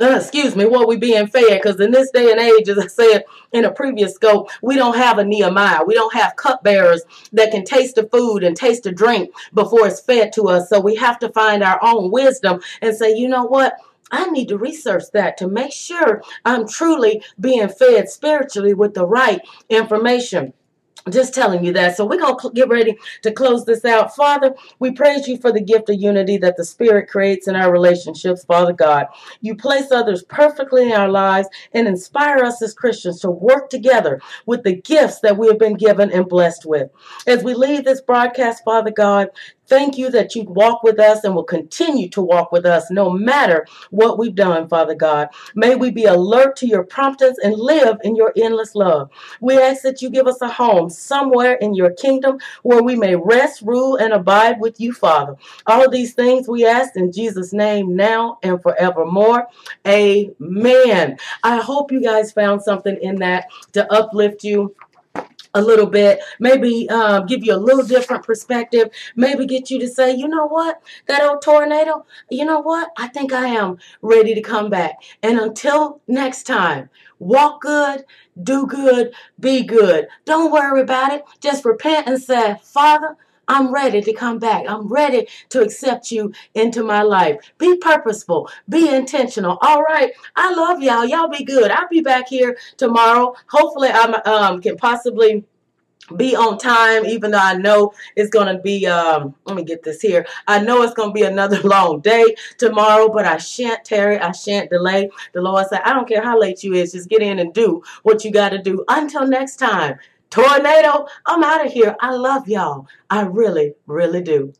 uh, 0.00 0.16
excuse 0.16 0.56
me, 0.56 0.66
what 0.66 0.88
we 0.88 0.96
being 0.96 1.28
fed 1.28 1.60
because 1.62 1.78
in 1.80 1.92
this 1.92 2.10
day 2.10 2.30
and 2.32 2.40
age, 2.40 2.68
as 2.68 2.78
I 2.78 2.86
said 2.88 3.24
in 3.52 3.64
a 3.64 3.72
previous 3.72 4.14
scope, 4.14 4.50
we 4.60 4.74
don't 4.76 4.96
have 4.96 5.18
a 5.18 5.24
Nehemiah. 5.24 5.84
We 5.84 5.94
don't 5.94 6.14
have 6.14 6.36
cupbearers 6.36 7.02
that 7.32 7.52
can 7.52 7.64
taste 7.64 7.94
the 7.94 8.08
food 8.08 8.42
and 8.42 8.56
taste 8.56 8.82
the 8.84 8.92
drink 8.92 9.30
before 9.52 9.86
it's 9.86 10.00
fed 10.00 10.32
to 10.34 10.48
us. 10.48 10.68
So 10.68 10.80
we 10.80 10.96
have 10.96 11.18
to 11.20 11.28
find 11.30 11.62
our 11.62 11.78
own 11.82 12.10
wisdom 12.10 12.60
and 12.82 12.96
say, 12.96 13.14
you 13.14 13.28
know 13.28 13.44
what? 13.44 13.74
I 14.10 14.30
need 14.30 14.48
to 14.48 14.58
research 14.58 15.04
that 15.12 15.36
to 15.38 15.48
make 15.48 15.72
sure 15.72 16.22
I'm 16.44 16.68
truly 16.68 17.22
being 17.40 17.68
fed 17.68 18.08
spiritually 18.08 18.74
with 18.74 18.94
the 18.94 19.06
right 19.06 19.40
information. 19.68 20.52
Just 21.10 21.34
telling 21.34 21.62
you 21.62 21.70
that. 21.74 21.96
So 21.96 22.06
we're 22.06 22.18
going 22.18 22.38
to 22.38 22.50
get 22.54 22.70
ready 22.70 22.96
to 23.22 23.30
close 23.30 23.66
this 23.66 23.84
out. 23.84 24.16
Father, 24.16 24.54
we 24.78 24.90
praise 24.90 25.28
you 25.28 25.36
for 25.36 25.52
the 25.52 25.60
gift 25.60 25.90
of 25.90 26.00
unity 26.00 26.38
that 26.38 26.56
the 26.56 26.64
Spirit 26.64 27.10
creates 27.10 27.46
in 27.46 27.54
our 27.56 27.70
relationships, 27.70 28.42
Father 28.44 28.72
God. 28.72 29.08
You 29.42 29.54
place 29.54 29.92
others 29.92 30.22
perfectly 30.22 30.90
in 30.90 30.92
our 30.92 31.10
lives 31.10 31.48
and 31.74 31.86
inspire 31.86 32.38
us 32.38 32.62
as 32.62 32.72
Christians 32.72 33.20
to 33.20 33.30
work 33.30 33.68
together 33.68 34.18
with 34.46 34.62
the 34.62 34.76
gifts 34.76 35.20
that 35.20 35.36
we 35.36 35.46
have 35.48 35.58
been 35.58 35.74
given 35.74 36.10
and 36.10 36.26
blessed 36.26 36.64
with. 36.64 36.90
As 37.26 37.44
we 37.44 37.52
leave 37.52 37.84
this 37.84 38.00
broadcast, 38.00 38.64
Father 38.64 38.90
God, 38.90 39.28
Thank 39.66 39.96
you 39.96 40.10
that 40.10 40.34
you 40.34 40.44
walk 40.44 40.82
with 40.82 40.98
us 40.98 41.24
and 41.24 41.34
will 41.34 41.44
continue 41.44 42.08
to 42.10 42.20
walk 42.20 42.52
with 42.52 42.66
us 42.66 42.90
no 42.90 43.10
matter 43.10 43.66
what 43.90 44.18
we've 44.18 44.34
done, 44.34 44.68
Father 44.68 44.94
God. 44.94 45.28
May 45.54 45.74
we 45.74 45.90
be 45.90 46.04
alert 46.04 46.56
to 46.56 46.66
your 46.66 46.84
promptings 46.84 47.38
and 47.38 47.54
live 47.54 47.98
in 48.04 48.16
your 48.16 48.32
endless 48.36 48.74
love. 48.74 49.10
We 49.40 49.58
ask 49.58 49.82
that 49.82 50.02
you 50.02 50.10
give 50.10 50.26
us 50.26 50.40
a 50.42 50.48
home 50.48 50.90
somewhere 50.90 51.54
in 51.54 51.74
your 51.74 51.92
kingdom 51.92 52.38
where 52.62 52.82
we 52.82 52.96
may 52.96 53.16
rest, 53.16 53.62
rule, 53.62 53.96
and 53.96 54.12
abide 54.12 54.60
with 54.60 54.80
you, 54.80 54.92
Father. 54.92 55.36
All 55.66 55.84
of 55.84 55.92
these 55.92 56.14
things 56.14 56.48
we 56.48 56.66
ask 56.66 56.96
in 56.96 57.12
Jesus' 57.12 57.52
name 57.52 57.96
now 57.96 58.38
and 58.42 58.60
forevermore. 58.62 59.48
Amen. 59.86 61.18
I 61.42 61.56
hope 61.60 61.92
you 61.92 62.02
guys 62.02 62.32
found 62.32 62.62
something 62.62 62.96
in 63.00 63.16
that 63.16 63.46
to 63.72 63.90
uplift 63.92 64.44
you 64.44 64.74
a 65.54 65.62
little 65.62 65.86
bit, 65.86 66.20
maybe 66.40 66.88
um, 66.90 67.26
give 67.26 67.44
you 67.44 67.54
a 67.54 67.56
little 67.56 67.84
different 67.84 68.24
perspective, 68.24 68.88
maybe 69.16 69.46
get 69.46 69.70
you 69.70 69.78
to 69.78 69.88
say, 69.88 70.14
you 70.14 70.28
know 70.28 70.46
what, 70.46 70.82
that 71.06 71.22
old 71.22 71.42
tornado, 71.42 72.04
you 72.30 72.44
know 72.44 72.60
what, 72.60 72.90
I 72.96 73.08
think 73.08 73.32
I 73.32 73.46
am 73.46 73.78
ready 74.02 74.34
to 74.34 74.42
come 74.42 74.68
back. 74.68 75.02
And 75.22 75.38
until 75.38 76.00
next 76.08 76.44
time, 76.44 76.90
walk 77.18 77.62
good, 77.62 78.04
do 78.42 78.66
good, 78.66 79.14
be 79.38 79.62
good. 79.62 80.08
Don't 80.24 80.52
worry 80.52 80.80
about 80.80 81.12
it. 81.12 81.24
Just 81.40 81.64
repent 81.64 82.08
and 82.08 82.20
say, 82.20 82.56
Father, 82.62 83.16
I'm 83.48 83.72
ready 83.72 84.00
to 84.02 84.12
come 84.12 84.38
back. 84.38 84.64
I'm 84.68 84.88
ready 84.88 85.26
to 85.50 85.62
accept 85.62 86.10
you 86.10 86.32
into 86.54 86.82
my 86.82 87.02
life. 87.02 87.52
Be 87.58 87.76
purposeful. 87.76 88.48
Be 88.68 88.88
intentional. 88.88 89.58
All 89.60 89.82
right. 89.82 90.12
I 90.36 90.54
love 90.54 90.82
y'all. 90.82 91.04
Y'all 91.04 91.28
be 91.28 91.44
good. 91.44 91.70
I'll 91.70 91.88
be 91.88 92.00
back 92.00 92.28
here 92.28 92.56
tomorrow. 92.76 93.34
Hopefully, 93.48 93.88
I 93.88 94.04
um, 94.04 94.60
can 94.60 94.76
possibly 94.76 95.44
be 96.16 96.36
on 96.36 96.58
time 96.58 97.06
even 97.06 97.30
though 97.30 97.38
i 97.40 97.54
know 97.54 97.92
it's 98.14 98.28
going 98.28 98.54
to 98.54 98.60
be 98.62 98.86
um 98.86 99.34
let 99.46 99.56
me 99.56 99.64
get 99.64 99.82
this 99.82 100.02
here 100.02 100.26
i 100.46 100.60
know 100.60 100.82
it's 100.82 100.92
going 100.92 101.08
to 101.08 101.14
be 101.14 101.22
another 101.22 101.60
long 101.64 102.00
day 102.00 102.34
tomorrow 102.58 103.08
but 103.08 103.24
i 103.24 103.38
shan't 103.38 103.84
tarry 103.84 104.18
i 104.18 104.30
shan't 104.30 104.68
delay 104.68 105.08
the 105.32 105.40
lord 105.40 105.66
said 105.68 105.80
i 105.84 105.94
don't 105.94 106.06
care 106.06 106.22
how 106.22 106.38
late 106.38 106.62
you 106.62 106.74
is 106.74 106.92
just 106.92 107.08
get 107.08 107.22
in 107.22 107.38
and 107.38 107.54
do 107.54 107.82
what 108.02 108.22
you 108.22 108.30
got 108.30 108.50
to 108.50 108.58
do 108.58 108.84
until 108.88 109.26
next 109.26 109.56
time 109.56 109.98
Tornado, 110.34 111.06
I'm 111.26 111.44
out 111.44 111.64
of 111.64 111.72
here. 111.72 111.94
I 112.00 112.10
love 112.10 112.48
y'all. 112.48 112.88
I 113.08 113.22
really, 113.22 113.74
really 113.86 114.20
do. 114.20 114.52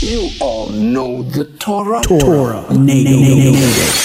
You 0.00 0.30
all 0.40 0.68
know 0.70 1.22
the 1.22 1.44
Torah. 1.60 2.02
Torah. 2.02 2.20
Torah. 2.20 2.74
Native. 2.76 4.03